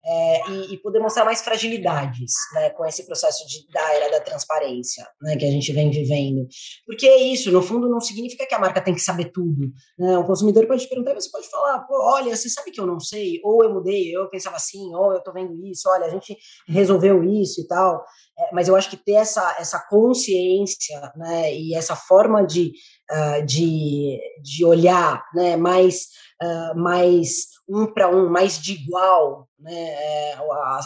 é, 0.06 0.50
e, 0.50 0.74
e, 0.74 0.78
poder 0.82 1.00
mostrar 1.00 1.24
mais 1.24 1.42
fragilidades 1.42 2.34
né, 2.54 2.70
com 2.72 2.86
esse 2.86 3.06
processo 3.06 3.48
de, 3.48 3.66
da 3.72 3.94
era 3.94 4.12
da 4.12 4.20
transparência 4.20 5.08
né, 5.22 5.38
que 5.38 5.46
a 5.46 5.52
gente 5.52 5.72
vem 5.72 5.90
vivendo. 5.90 6.46
Porque 6.86 7.08
é 7.08 7.18
isso, 7.18 7.52
no 7.52 7.62
fundo, 7.62 7.90
não 7.90 8.02
significa 8.02 8.46
que 8.46 8.54
a 8.54 8.60
marca 8.60 8.82
tem 8.82 8.94
que 8.94 9.00
saber 9.00 9.32
tudo. 9.32 9.72
Né? 9.98 10.18
O 10.18 10.26
consumidor 10.26 10.68
pode 10.68 10.84
te 10.84 10.90
perguntar, 10.90 11.14
você 11.14 11.32
pode 11.32 11.50
falar, 11.50 11.86
olha, 11.90 12.36
você 12.36 12.50
sabe 12.50 12.72
que 12.72 12.82
eu 12.82 12.86
não 12.86 13.00
sei, 13.00 13.40
ou 13.44 13.64
eu 13.64 13.74
mudei, 13.74 14.14
eu 14.14 14.30
pensava 14.30 14.58
assim, 14.58 14.94
ou 14.94 15.14
eu 15.14 15.20
estou 15.20 15.34
vendo 15.34 15.56
isso, 15.66 15.90
olha, 15.90 16.06
a 16.06 16.10
gente 16.10 16.36
resolveu 16.68 17.24
isso 17.24 17.62
e 17.62 17.68
tal. 17.68 18.04
É, 18.38 18.54
mas 18.54 18.68
eu 18.68 18.76
acho 18.76 18.90
que 18.90 18.98
ter 18.98 19.14
essa, 19.14 19.56
essa 19.58 19.80
consciência 19.90 21.14
né, 21.16 21.54
e 21.54 21.76
essa 21.76 21.96
forma 21.96 22.46
de, 22.46 22.74
uh, 23.10 23.46
de, 23.46 24.20
de 24.42 24.66
olhar 24.66 25.24
né, 25.34 25.56
mais, 25.56 26.08
uh, 26.42 26.78
mais 26.78 27.53
um 27.68 27.86
para 27.92 28.10
um, 28.10 28.30
mais 28.30 28.62
de 28.62 28.74
igual, 28.74 29.48
né, 29.58 29.74
é, 29.74 30.38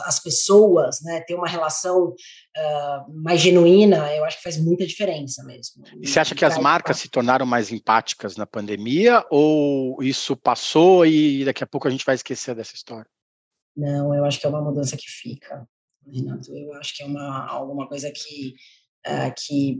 as 0.06 0.20
pessoas, 0.20 1.02
né, 1.02 1.22
ter 1.22 1.34
uma 1.34 1.48
relação 1.48 2.10
uh, 2.10 3.22
mais 3.22 3.42
genuína, 3.42 4.14
eu 4.16 4.24
acho 4.24 4.38
que 4.38 4.44
faz 4.44 4.58
muita 4.58 4.86
diferença 4.86 5.44
mesmo. 5.44 5.84
E 6.00 6.08
você 6.08 6.20
acha 6.20 6.36
que 6.36 6.46
as 6.46 6.58
marcas 6.58 6.98
se 6.98 7.10
tornaram 7.10 7.46
mais 7.46 7.72
empáticas 7.72 8.38
na 8.38 8.46
pandemia 8.46 9.26
ou 9.32 10.02
isso 10.04 10.36
passou 10.36 11.06
e 11.06 11.44
daqui 11.46 11.64
a 11.64 11.68
pouco 11.68 11.88
a 11.88 11.92
gente 11.92 12.06
vai 12.06 12.16
esquecer 12.16 12.54
dessa 12.54 12.76
história? 12.76 13.10
Não, 13.76 14.14
eu 14.14 14.26
acho 14.26 14.40
que 14.40 14.46
é 14.46 14.50
uma 14.50 14.62
mudança 14.62 14.96
que 14.96 15.10
fica, 15.10 15.68
Renato. 16.06 16.56
Eu 16.56 16.74
acho 16.76 16.96
que 16.96 17.04
é 17.04 17.06
uma, 17.06 17.48
alguma 17.48 17.88
coisa 17.88 18.12
que, 18.12 18.56
uh, 19.08 19.34
que, 19.36 19.78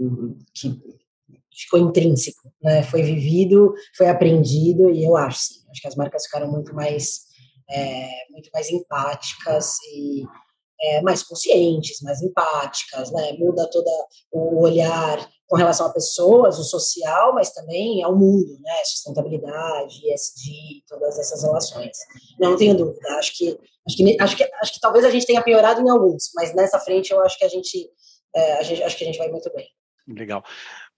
que 0.54 0.82
ficou 1.52 1.80
intrínseco, 1.80 2.52
né? 2.62 2.84
Foi 2.84 3.02
vivido, 3.02 3.74
foi 3.96 4.08
aprendido 4.08 4.90
e 4.90 5.04
eu 5.04 5.18
acho 5.18 5.40
sim, 5.40 5.56
acho 5.72 5.82
que 5.82 5.88
as 5.88 5.96
marcas 5.96 6.26
ficaram 6.26 6.52
muito 6.52 6.74
mais 6.74 7.28
é, 7.70 8.08
muito 8.32 8.50
mais 8.54 8.70
empáticas 8.70 9.76
e 9.92 10.24
é, 10.80 11.02
mais 11.02 11.24
conscientes, 11.24 12.02
mais 12.02 12.22
empáticas, 12.22 13.12
né? 13.12 13.34
Muda 13.34 13.70
todo 13.70 13.90
o 14.32 14.62
olhar 14.62 15.28
com 15.48 15.56
relação 15.56 15.88
a 15.88 15.94
pessoas, 15.94 16.60
o 16.60 16.64
social, 16.64 17.34
mas 17.34 17.52
também 17.52 18.04
ao 18.04 18.16
mundo, 18.16 18.58
né? 18.62 18.74
Sustentabilidade, 18.86 20.02
ESG, 20.12 20.84
todas 20.88 21.18
essas 21.18 21.42
relações. 21.42 21.98
Não, 22.40 22.56
tenho 22.56 22.76
dúvida. 22.76 23.18
Acho 23.18 23.36
que 23.36 23.58
acho 23.88 23.98
que 23.98 24.22
acho 24.22 24.38
que 24.38 24.44
acho 24.44 24.74
que 24.74 24.80
talvez 24.80 25.06
a 25.06 25.10
gente 25.10 25.26
tenha 25.26 25.42
piorado 25.42 25.82
em 25.82 25.90
alguns, 25.90 26.32
mas 26.36 26.54
nessa 26.54 26.80
frente 26.80 27.12
eu 27.12 27.22
acho 27.22 27.38
que 27.38 27.46
a 27.46 27.50
gente, 27.50 27.90
é, 28.36 28.54
a 28.54 28.64
gente 28.64 28.84
acho 28.84 28.98
que 28.98 29.04
a 29.04 29.08
gente 29.08 29.18
vai 29.18 29.30
muito 29.30 29.52
bem. 29.54 29.68
Legal. 30.08 30.44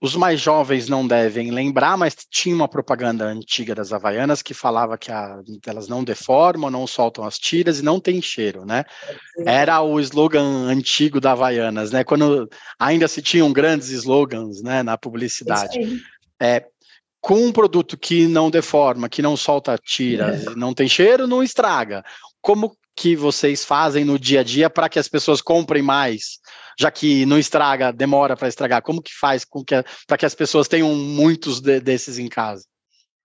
Os 0.02 0.16
mais 0.16 0.40
jovens 0.40 0.88
não 0.88 1.06
devem 1.06 1.52
lembrar, 1.52 1.98
mas 1.98 2.16
tinha 2.30 2.56
uma 2.56 2.70
propaganda 2.70 3.26
antiga 3.26 3.76
das 3.76 3.92
Havaianas 3.92 4.42
que 4.42 4.54
falava 4.54 4.98
que 4.98 5.12
a, 5.12 5.42
elas 5.68 5.90
não 5.90 6.06
deformam, 6.06 6.70
não 6.70 6.88
soltam 6.88 7.26
as 7.26 7.38
tiras 7.38 7.80
e 7.80 7.84
não 7.84 8.00
tem 8.00 8.22
cheiro, 8.22 8.66
né? 8.66 8.86
Era 9.46 9.82
o 9.82 10.00
slogan 10.00 10.68
antigo 10.68 11.20
da 11.20 11.34
Havaianas, 11.34 11.92
né? 11.92 12.06
Quando 12.06 12.50
ainda 12.80 13.10
se 13.10 13.22
tinham 13.22 13.52
grandes 13.52 13.90
slogans, 13.90 14.62
né, 14.62 14.82
na 14.84 14.98
publicidade. 14.98 15.78
É, 16.42 16.66
com 17.20 17.36
um 17.36 17.52
produto 17.52 17.98
que 17.98 18.26
não 18.28 18.50
deforma, 18.50 19.10
que 19.10 19.22
não 19.22 19.36
solta 19.36 19.78
tiras, 19.78 20.48
é. 20.48 20.56
não 20.56 20.74
tem 20.74 20.88
cheiro, 20.88 21.28
não 21.28 21.44
estraga. 21.44 22.04
Como 22.42 22.74
que 23.00 23.16
vocês 23.16 23.64
fazem 23.64 24.04
no 24.04 24.20
dia 24.20 24.42
a 24.42 24.44
dia 24.44 24.70
para 24.70 24.90
que 24.90 25.00
as 25.00 25.08
pessoas 25.08 25.42
comprem 25.42 25.82
mais, 25.82 26.38
já 26.78 26.92
que 26.92 27.26
não 27.26 27.40
estraga, 27.40 27.94
demora 27.94 28.36
para 28.36 28.50
estragar? 28.50 28.82
Como 28.82 29.02
que 29.02 29.14
faz 29.18 29.46
para 30.06 30.18
que 30.18 30.26
as 30.26 30.36
pessoas 30.36 30.68
tenham 30.68 30.94
muitos 30.94 31.62
de, 31.62 31.80
desses 31.80 32.20
em 32.20 32.28
casa? 32.28 32.66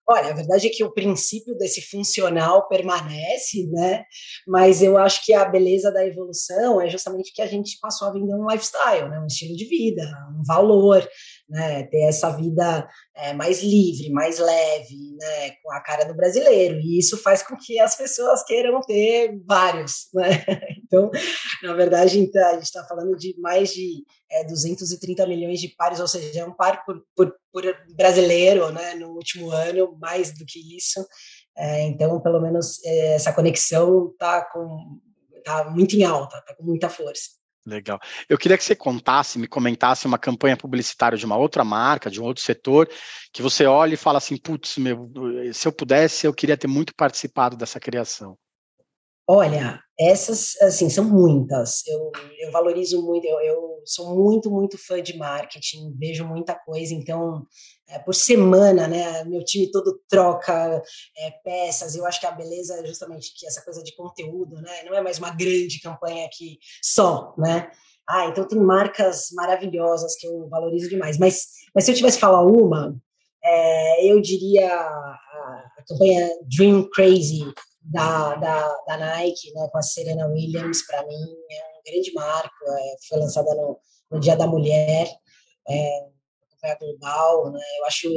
Olha, 0.06 0.30
a 0.30 0.34
verdade 0.34 0.68
é 0.68 0.70
que 0.70 0.84
o 0.84 0.92
princípio 0.92 1.56
desse 1.56 1.80
funcional 1.90 2.68
permanece, 2.68 3.66
né? 3.72 4.04
Mas 4.46 4.80
eu 4.80 4.96
acho 4.96 5.24
que 5.24 5.32
a 5.32 5.46
beleza 5.46 5.90
da 5.90 6.06
evolução 6.06 6.80
é 6.80 6.88
justamente 6.88 7.32
que 7.34 7.42
a 7.42 7.46
gente 7.46 7.78
passou 7.80 8.06
a 8.06 8.12
vender 8.12 8.34
um 8.34 8.46
lifestyle, 8.46 9.08
né? 9.08 9.18
um 9.18 9.26
estilo 9.26 9.56
de 9.56 9.64
vida, 9.64 10.02
um 10.38 10.44
valor, 10.44 11.08
né? 11.54 11.84
Ter 11.84 12.08
essa 12.08 12.30
vida 12.30 12.88
é, 13.14 13.32
mais 13.32 13.62
livre, 13.62 14.10
mais 14.10 14.40
leve, 14.40 15.16
né? 15.16 15.50
Com 15.62 15.72
a 15.72 15.80
cara 15.80 16.04
do 16.04 16.12
brasileiro. 16.12 16.80
E 16.80 16.98
isso 16.98 17.16
faz 17.22 17.44
com 17.44 17.56
que 17.56 17.78
as 17.78 17.94
pessoas 17.94 18.42
queiram 18.42 18.80
ter 18.80 19.40
vários, 19.46 20.08
né? 20.12 20.44
Então, 20.82 21.10
na 21.62 21.72
verdade, 21.74 22.18
então, 22.18 22.44
a 22.48 22.54
gente 22.54 22.64
está 22.64 22.84
falando 22.84 23.16
de 23.16 23.38
mais 23.38 23.72
de 23.72 24.04
é, 24.30 24.44
230 24.44 25.26
milhões 25.28 25.60
de 25.60 25.68
pares, 25.68 26.00
ou 26.00 26.08
seja, 26.08 26.44
um 26.44 26.52
par 26.52 26.84
por, 26.84 27.00
por, 27.14 27.32
por 27.52 27.62
brasileiro, 27.96 28.72
né? 28.72 28.94
No 28.96 29.10
último 29.12 29.52
ano, 29.52 29.96
mais 30.00 30.36
do 30.36 30.44
que 30.44 30.76
isso. 30.76 31.06
É, 31.56 31.82
então, 31.82 32.20
pelo 32.20 32.40
menos 32.40 32.84
é, 32.84 33.14
essa 33.14 33.32
conexão 33.32 34.10
está 34.10 34.44
com 34.44 34.98
tá 35.44 35.70
muito 35.70 35.94
em 35.94 36.02
alta, 36.02 36.38
está 36.38 36.54
com 36.54 36.64
muita 36.64 36.88
força. 36.88 37.43
Legal. 37.66 37.98
Eu 38.28 38.36
queria 38.36 38.58
que 38.58 38.64
você 38.64 38.76
contasse, 38.76 39.38
me 39.38 39.46
comentasse 39.48 40.06
uma 40.06 40.18
campanha 40.18 40.56
publicitária 40.56 41.16
de 41.16 41.24
uma 41.24 41.36
outra 41.36 41.64
marca, 41.64 42.10
de 42.10 42.20
um 42.20 42.24
outro 42.24 42.42
setor, 42.42 42.88
que 43.32 43.40
você 43.40 43.64
olha 43.64 43.94
e 43.94 43.96
fala 43.96 44.18
assim, 44.18 44.36
putz, 44.36 44.76
meu, 44.76 45.10
se 45.52 45.66
eu 45.66 45.72
pudesse, 45.72 46.26
eu 46.26 46.34
queria 46.34 46.58
ter 46.58 46.66
muito 46.68 46.94
participado 46.94 47.56
dessa 47.56 47.80
criação. 47.80 48.36
Olha, 49.26 49.80
essas, 49.98 50.60
assim, 50.60 50.90
são 50.90 51.04
muitas. 51.04 51.86
Eu, 51.86 52.10
eu 52.40 52.50
valorizo 52.50 53.02
muito, 53.02 53.26
eu, 53.26 53.40
eu 53.40 53.82
sou 53.86 54.14
muito, 54.14 54.50
muito 54.50 54.76
fã 54.76 55.02
de 55.02 55.16
marketing, 55.16 55.94
vejo 55.98 56.26
muita 56.26 56.54
coisa, 56.54 56.92
então, 56.94 57.46
é, 57.88 57.98
por 57.98 58.14
semana, 58.14 58.88
né, 58.88 59.24
meu 59.24 59.44
time 59.44 59.70
todo 59.70 60.00
troca 60.08 60.82
é, 61.18 61.30
peças, 61.42 61.94
eu 61.94 62.04
acho 62.06 62.20
que 62.20 62.26
a 62.26 62.32
beleza 62.32 62.80
é 62.80 62.86
justamente 62.86 63.32
que 63.36 63.46
essa 63.46 63.62
coisa 63.62 63.82
de 63.82 63.94
conteúdo, 63.94 64.56
né, 64.56 64.82
não 64.84 64.94
é 64.94 65.00
mais 65.00 65.18
uma 65.18 65.30
grande 65.30 65.80
campanha 65.80 66.26
aqui 66.26 66.58
só, 66.82 67.34
né, 67.38 67.70
ah, 68.08 68.26
então 68.26 68.46
tem 68.46 68.58
marcas 68.58 69.28
maravilhosas 69.32 70.16
que 70.16 70.26
eu 70.26 70.48
valorizo 70.48 70.88
demais, 70.88 71.18
mas, 71.18 71.46
mas 71.74 71.84
se 71.84 71.90
eu 71.90 71.94
tivesse 71.94 72.16
que 72.16 72.22
falar 72.22 72.42
uma, 72.42 72.96
é, 73.42 74.10
eu 74.10 74.20
diria 74.20 74.74
a, 74.74 75.18
a 75.78 75.84
campanha 75.86 76.28
Dream 76.48 76.88
Crazy, 76.90 77.44
da, 77.84 78.34
da, 78.36 78.76
da 78.86 78.96
Nike, 78.96 79.52
né, 79.52 79.68
com 79.70 79.78
a 79.78 79.82
Serena 79.82 80.26
Williams, 80.26 80.86
para 80.86 81.06
mim 81.06 81.14
é 81.50 81.78
um 81.78 81.92
grande 81.92 82.12
marco. 82.14 82.64
É, 82.66 82.96
foi 83.08 83.18
lançada 83.18 83.54
no, 83.54 83.78
no 84.10 84.20
Dia 84.20 84.36
da 84.36 84.46
Mulher, 84.46 85.08
é, 85.68 86.14
global, 86.80 87.52
né, 87.52 87.60
eu 87.78 87.84
acho 87.86 88.08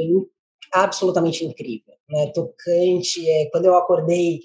absolutamente 0.72 1.44
incrível, 1.44 1.94
né, 2.08 2.32
tocante. 2.32 3.28
É, 3.28 3.50
quando 3.50 3.66
eu 3.66 3.74
acordei, 3.74 4.40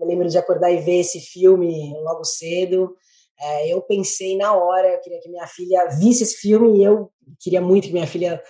me 0.00 0.06
lembro 0.06 0.28
de 0.28 0.38
acordar 0.38 0.70
e 0.70 0.78
ver 0.78 1.00
esse 1.00 1.20
filme 1.20 1.92
logo 2.02 2.24
cedo. 2.24 2.96
É, 3.38 3.72
eu 3.72 3.82
pensei 3.82 4.36
na 4.36 4.54
hora, 4.54 4.88
eu 4.88 5.00
queria 5.00 5.20
que 5.20 5.28
minha 5.28 5.46
filha 5.46 5.86
visse 5.88 6.22
esse 6.22 6.36
filme 6.36 6.78
e 6.78 6.84
eu 6.84 7.10
queria 7.40 7.60
muito 7.60 7.88
que 7.88 7.92
minha 7.92 8.06
filha 8.06 8.42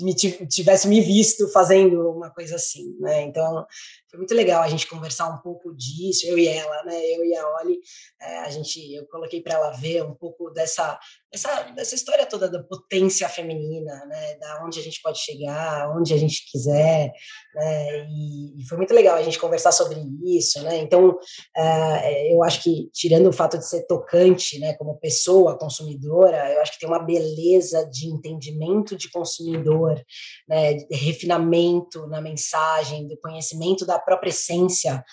me 0.00 0.14
tivesse 0.14 0.88
me 0.88 1.00
visto 1.00 1.48
fazendo 1.48 2.10
uma 2.10 2.30
coisa 2.30 2.56
assim, 2.56 2.96
né? 2.98 3.22
Então 3.22 3.66
foi 4.10 4.18
muito 4.18 4.34
legal 4.34 4.62
a 4.62 4.68
gente 4.68 4.86
conversar 4.86 5.28
um 5.28 5.38
pouco 5.38 5.74
disso, 5.74 6.26
eu 6.26 6.38
e 6.38 6.48
ela, 6.48 6.82
né? 6.84 6.96
Eu 6.96 7.24
e 7.24 7.36
a 7.36 7.48
Oli, 7.58 7.78
é, 8.20 8.38
a 8.40 8.50
gente, 8.50 8.94
eu 8.94 9.06
coloquei 9.06 9.42
para 9.42 9.54
ela 9.54 9.70
ver 9.72 10.02
um 10.02 10.14
pouco 10.14 10.50
dessa, 10.50 10.98
dessa, 11.32 11.62
dessa 11.72 11.94
história 11.94 12.26
toda 12.26 12.50
da 12.50 12.62
potência 12.62 13.28
feminina, 13.28 14.04
né? 14.06 14.34
Da 14.34 14.64
onde 14.64 14.80
a 14.80 14.82
gente 14.82 15.00
pode 15.02 15.18
chegar, 15.18 15.96
onde 15.96 16.12
a 16.12 16.16
gente 16.16 16.44
quiser, 16.50 17.12
né? 17.54 18.06
E, 18.08 18.60
e 18.60 18.68
foi 18.68 18.76
muito 18.76 18.92
legal 18.92 19.16
a 19.16 19.22
gente 19.22 19.38
conversar 19.38 19.72
sobre 19.72 20.00
isso, 20.24 20.62
né? 20.62 20.78
Então 20.78 21.18
é, 21.56 22.34
eu 22.34 22.42
acho 22.42 22.62
que 22.62 22.90
tirando 22.92 23.28
o 23.28 23.32
fato 23.32 23.58
de 23.58 23.66
ser 23.66 23.86
tocante, 23.86 24.58
né? 24.58 24.74
Como 24.74 24.98
pessoa 24.98 25.58
consumidora, 25.58 26.52
eu 26.52 26.60
acho 26.60 26.72
que 26.72 26.80
tem 26.80 26.88
uma 26.88 27.04
beleza 27.04 27.88
de 27.90 28.08
entendimento 28.08 28.96
de 28.96 29.10
consumidor, 29.10 30.02
né? 30.48 30.74
De 30.74 30.96
refinamento 30.96 32.06
na 32.08 32.20
mensagem, 32.20 33.06
do 33.06 33.16
conhecimento 33.18 33.86
da 33.86 33.98
própria 33.98 34.30
essência 34.30 35.04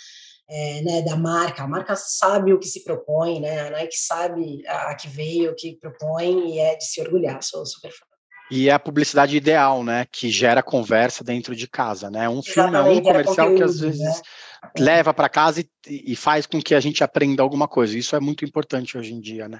é, 0.49 0.81
né, 0.81 1.01
da 1.01 1.15
marca. 1.15 1.63
A 1.63 1.67
marca 1.67 1.95
sabe 1.95 2.53
o 2.53 2.59
que 2.59 2.67
se 2.67 2.83
propõe, 2.83 3.39
né? 3.39 3.67
A 3.67 3.71
Nike 3.71 3.97
sabe 3.97 4.65
a, 4.67 4.91
a 4.91 4.95
que 4.95 5.07
veio, 5.07 5.51
o 5.51 5.55
que 5.55 5.77
propõe 5.77 6.53
e 6.53 6.59
é 6.59 6.75
de 6.75 6.85
se 6.85 7.01
orgulhar. 7.01 7.41
Sou 7.43 7.65
super 7.65 7.91
fã. 7.91 8.05
E 8.49 8.69
é 8.69 8.73
a 8.73 8.79
publicidade 8.79 9.35
ideal, 9.35 9.83
né? 9.83 10.05
Que 10.09 10.29
gera 10.29 10.63
conversa 10.63 11.23
dentro 11.23 11.53
de 11.55 11.67
casa, 11.67 12.09
né? 12.09 12.29
Um 12.29 12.41
filme 12.41 12.75
é 12.75 12.81
um 12.81 13.01
comercial 13.01 13.53
que 13.53 13.63
às 13.63 13.79
vezes 13.79 13.99
né? 13.99 14.21
leva 14.77 15.13
para 15.13 15.27
casa 15.27 15.59
e, 15.59 15.67
e 15.85 16.15
faz 16.15 16.45
com 16.45 16.61
que 16.61 16.73
a 16.73 16.79
gente 16.79 17.03
aprenda 17.03 17.43
alguma 17.43 17.67
coisa. 17.67 17.97
Isso 17.97 18.15
é 18.15 18.19
muito 18.19 18.45
importante 18.45 18.97
hoje 18.97 19.13
em 19.13 19.19
dia, 19.19 19.49
né? 19.49 19.59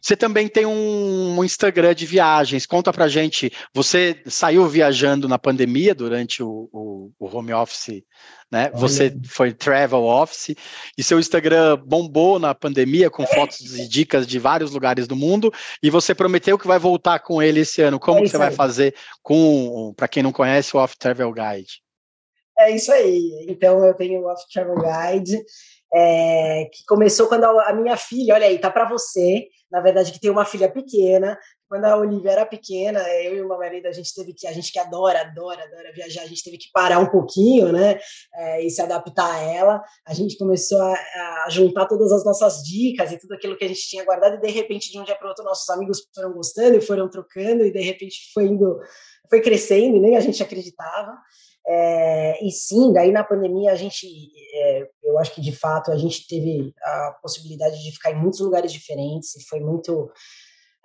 Você 0.00 0.16
também 0.16 0.48
tem 0.48 0.66
um, 0.66 1.42
Instagram 1.42 1.94
de 1.94 2.06
viagens. 2.06 2.66
Conta 2.66 2.92
pra 2.92 3.08
gente. 3.08 3.52
Você 3.72 4.22
saiu 4.26 4.66
viajando 4.68 5.28
na 5.28 5.38
pandemia 5.38 5.94
durante 5.94 6.42
o, 6.42 6.68
o, 6.72 7.10
o 7.18 7.36
home 7.36 7.52
office, 7.52 8.02
né? 8.50 8.70
Olha. 8.72 8.76
Você 8.76 9.16
foi 9.26 9.52
travel 9.52 10.04
office 10.04 10.54
e 10.96 11.02
seu 11.02 11.18
Instagram 11.18 11.76
bombou 11.84 12.38
na 12.38 12.54
pandemia 12.54 13.10
com 13.10 13.26
fotos 13.26 13.78
e 13.78 13.88
dicas 13.88 14.26
de 14.26 14.38
vários 14.38 14.72
lugares 14.72 15.06
do 15.06 15.16
mundo. 15.16 15.52
E 15.82 15.90
você 15.90 16.14
prometeu 16.14 16.58
que 16.58 16.66
vai 16.66 16.78
voltar 16.78 17.18
com 17.20 17.42
ele 17.42 17.60
esse 17.60 17.80
ano. 17.82 17.98
Como 17.98 18.18
é 18.18 18.26
você 18.26 18.36
aí. 18.36 18.40
vai 18.40 18.50
fazer 18.52 18.94
com, 19.22 19.92
para 19.96 20.08
quem 20.08 20.22
não 20.22 20.32
conhece, 20.32 20.76
o 20.76 20.80
Off 20.80 20.96
Travel 20.98 21.32
Guide? 21.32 21.82
É 22.58 22.74
isso 22.74 22.92
aí. 22.92 23.46
Então 23.48 23.84
eu 23.84 23.94
tenho 23.94 24.20
o 24.20 24.26
Off 24.26 24.42
Travel 24.52 24.76
Guide 24.76 25.40
é, 25.92 26.68
que 26.72 26.84
começou 26.86 27.28
quando 27.28 27.44
a, 27.44 27.72
minha 27.72 27.96
filha, 27.96 28.34
olha 28.34 28.46
aí, 28.46 28.58
tá 28.58 28.70
para 28.70 28.88
você, 28.88 29.46
na 29.70 29.80
verdade 29.80 30.12
que 30.12 30.20
tem 30.20 30.30
uma 30.30 30.44
filha 30.44 30.70
pequena, 30.70 31.38
quando 31.68 31.84
a 31.84 31.96
Olivia 31.96 32.30
era 32.30 32.46
pequena, 32.46 33.00
eu 33.22 33.36
e 33.36 33.42
o 33.42 33.48
meu 33.48 33.58
marido, 33.58 33.86
a 33.86 33.92
gente 33.92 34.14
teve 34.14 34.32
que, 34.32 34.46
a 34.46 34.52
gente 34.52 34.72
que 34.72 34.78
adora, 34.78 35.20
adora, 35.20 35.62
adora 35.62 35.92
viajar, 35.92 36.22
a 36.22 36.26
gente 36.26 36.42
teve 36.42 36.56
que 36.56 36.70
parar 36.72 36.98
um 36.98 37.10
pouquinho, 37.10 37.72
né, 37.72 37.98
é, 38.34 38.64
e 38.64 38.70
se 38.70 38.80
adaptar 38.80 39.34
a 39.34 39.40
ela, 39.40 39.82
a 40.06 40.14
gente 40.14 40.36
começou 40.38 40.80
a, 40.80 40.92
a, 40.92 41.46
juntar 41.50 41.86
todas 41.86 42.10
as 42.12 42.24
nossas 42.24 42.62
dicas 42.62 43.12
e 43.12 43.18
tudo 43.18 43.34
aquilo 43.34 43.56
que 43.56 43.64
a 43.64 43.68
gente 43.68 43.86
tinha 43.86 44.04
guardado, 44.04 44.36
e 44.36 44.40
de 44.40 44.50
repente, 44.50 44.90
de 44.90 44.98
um 44.98 45.04
dia 45.04 45.16
para 45.16 45.28
outro, 45.28 45.44
nossos 45.44 45.68
amigos 45.70 46.06
foram 46.14 46.32
gostando 46.32 46.76
e 46.76 46.80
foram 46.80 47.08
trocando, 47.08 47.64
e 47.64 47.72
de 47.72 47.80
repente 47.80 48.30
foi 48.32 48.44
indo, 48.44 48.78
foi 49.28 49.40
crescendo, 49.40 49.96
e 49.96 50.00
nem 50.00 50.16
a 50.16 50.20
gente 50.20 50.42
acreditava, 50.42 51.12
É, 51.70 52.46
e 52.46 52.50
sim, 52.50 52.94
daí 52.94 53.12
na 53.12 53.22
pandemia 53.22 53.72
a 53.72 53.74
gente, 53.74 54.06
é, 54.54 54.88
eu 55.04 55.18
acho 55.18 55.34
que 55.34 55.40
de 55.42 55.52
fato 55.52 55.90
a 55.90 55.98
gente 55.98 56.26
teve 56.26 56.72
a 56.82 57.18
possibilidade 57.20 57.82
de 57.82 57.92
ficar 57.92 58.10
em 58.10 58.18
muitos 58.18 58.40
lugares 58.40 58.72
diferentes 58.72 59.36
e 59.36 59.44
foi 59.46 59.60
muito 59.60 60.10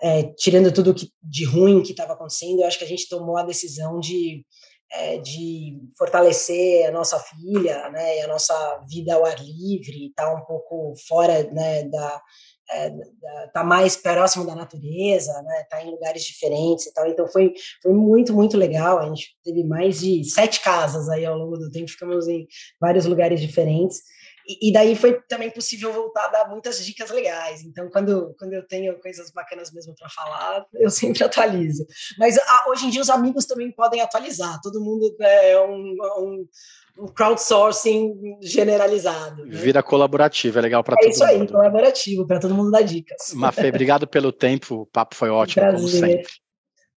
é, 0.02 0.24
tirando 0.38 0.74
tudo 0.74 0.94
que, 0.94 1.10
de 1.24 1.46
ruim 1.46 1.82
que 1.82 1.92
estava 1.92 2.14
acontecendo. 2.14 2.60
Eu 2.60 2.68
acho 2.68 2.78
que 2.78 2.84
a 2.84 2.88
gente 2.88 3.08
tomou 3.08 3.38
a 3.38 3.44
decisão 3.44 3.98
de 3.98 4.46
é, 4.92 5.18
de 5.18 5.80
fortalecer 5.98 6.88
a 6.88 6.92
nossa 6.92 7.20
filha, 7.20 7.90
né, 7.90 8.18
e 8.18 8.22
a 8.22 8.28
nossa 8.28 8.54
vida 8.88 9.16
ao 9.16 9.26
ar 9.26 9.40
livre, 9.40 10.10
estar 10.10 10.26
tá 10.26 10.36
um 10.36 10.46
pouco 10.46 10.94
fora, 11.08 11.44
né, 11.52 11.84
da, 11.86 12.22
é, 12.70 12.90
da, 12.90 13.48
tá 13.54 13.64
mais 13.64 13.96
próximo 13.96 14.46
da 14.46 14.56
natureza, 14.56 15.32
né, 15.42 15.64
tá 15.70 15.84
em 15.84 15.92
lugares 15.92 16.24
diferentes 16.24 16.86
e 16.86 16.94
tal, 16.94 17.08
então 17.08 17.28
foi, 17.28 17.54
foi 17.82 17.94
muito, 17.94 18.34
muito 18.34 18.58
legal, 18.58 19.00
a 19.00 19.08
gente 19.08 19.36
teve 19.44 19.64
mais 19.64 20.00
de 20.00 20.24
sete 20.24 20.62
casas 20.62 21.10
aí 21.10 21.26
ao 21.26 21.38
longo 21.38 21.58
do 21.58 21.70
tempo, 21.72 21.90
ficamos 21.90 22.28
em 22.28 22.48
vários 22.80 23.06
lugares 23.06 23.40
diferentes, 23.40 24.02
e, 24.46 24.74
daí 24.74 24.96
foi 24.96 25.22
também 25.22 25.50
possível 25.50 25.94
voltar 25.94 26.26
a 26.26 26.32
dar 26.32 26.50
muitas 26.50 26.86
dicas 26.86 27.10
legais. 27.10 27.64
Então, 27.64 27.90
quando, 27.90 28.36
quando 28.38 28.52
eu 28.54 28.68
tenho 28.68 29.00
coisas 29.00 29.32
bacanas 29.32 29.72
mesmo 29.72 29.96
para 29.96 30.10
falar, 30.10 30.66
eu 30.74 30.90
sempre 30.90 31.24
atualizo. 31.24 31.86
Mas 32.18 32.38
a, 32.38 32.70
hoje 32.70 32.86
em 32.86 32.90
dia 32.90 33.02
os 33.02 33.10
amigos 33.10 33.46
também 33.46 33.72
podem 33.72 34.02
atualizar. 34.02 34.60
Todo 34.62 34.84
mundo 34.84 35.16
né, 35.18 35.52
é 35.52 35.62
um, 35.62 35.96
um, 36.20 36.48
um 36.98 37.08
crowdsourcing 37.08 38.14
generalizado. 38.42 39.46
Né? 39.46 39.52
Vira 39.52 39.82
colaborativo, 39.82 40.60
é 40.60 40.62
legal 40.62 40.84
para 40.84 40.96
é 40.96 40.98
todo 40.98 41.12
mundo. 41.12 41.24
É 41.24 41.34
isso 41.34 41.42
aí, 41.42 41.48
colaborativo, 41.48 42.28
para 42.28 42.40
todo 42.40 42.54
mundo 42.54 42.72
dar 42.72 42.82
dicas. 42.82 43.34
Mafê, 43.34 43.70
obrigado 43.70 44.08
pelo 44.08 44.32
tempo, 44.32 44.82
o 44.82 44.86
papo 44.86 45.16
foi 45.16 45.30
ótimo, 45.30 45.66
como 45.66 45.88
sempre. 45.88 46.28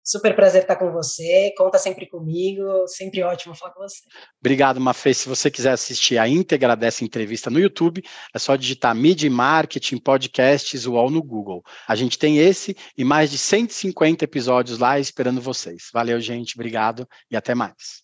Super 0.08 0.36
prazer 0.36 0.62
estar 0.62 0.76
com 0.76 0.92
você. 0.92 1.52
Conta 1.58 1.80
sempre 1.80 2.08
comigo. 2.08 2.88
Sempre 2.88 3.24
ótimo 3.24 3.56
falar 3.56 3.72
com 3.72 3.82
você. 3.82 3.98
Obrigado, 4.40 4.80
Mafê. 4.80 5.12
Se 5.16 5.28
você 5.28 5.50
quiser 5.50 5.72
assistir 5.72 6.20
a 6.20 6.28
íntegra 6.28 6.76
dessa 6.76 7.04
entrevista 7.04 7.50
no 7.50 7.60
YouTube, 7.60 8.04
é 8.32 8.38
só 8.38 8.56
digitar 8.56 8.94
Media 8.94 9.32
Marketing 9.32 9.98
Podcasts 9.98 10.86
UOL 10.86 11.10
no 11.10 11.24
Google. 11.24 11.64
A 11.88 11.96
gente 11.96 12.20
tem 12.20 12.38
esse 12.38 12.78
e 12.96 13.04
mais 13.04 13.32
de 13.32 13.40
150 13.40 14.24
episódios 14.24 14.78
lá 14.78 15.00
esperando 15.00 15.42
vocês. 15.42 15.90
Valeu, 15.92 16.22
gente. 16.22 16.54
Obrigado 16.56 17.08
e 17.32 17.36
até 17.36 17.56
mais. 17.56 18.04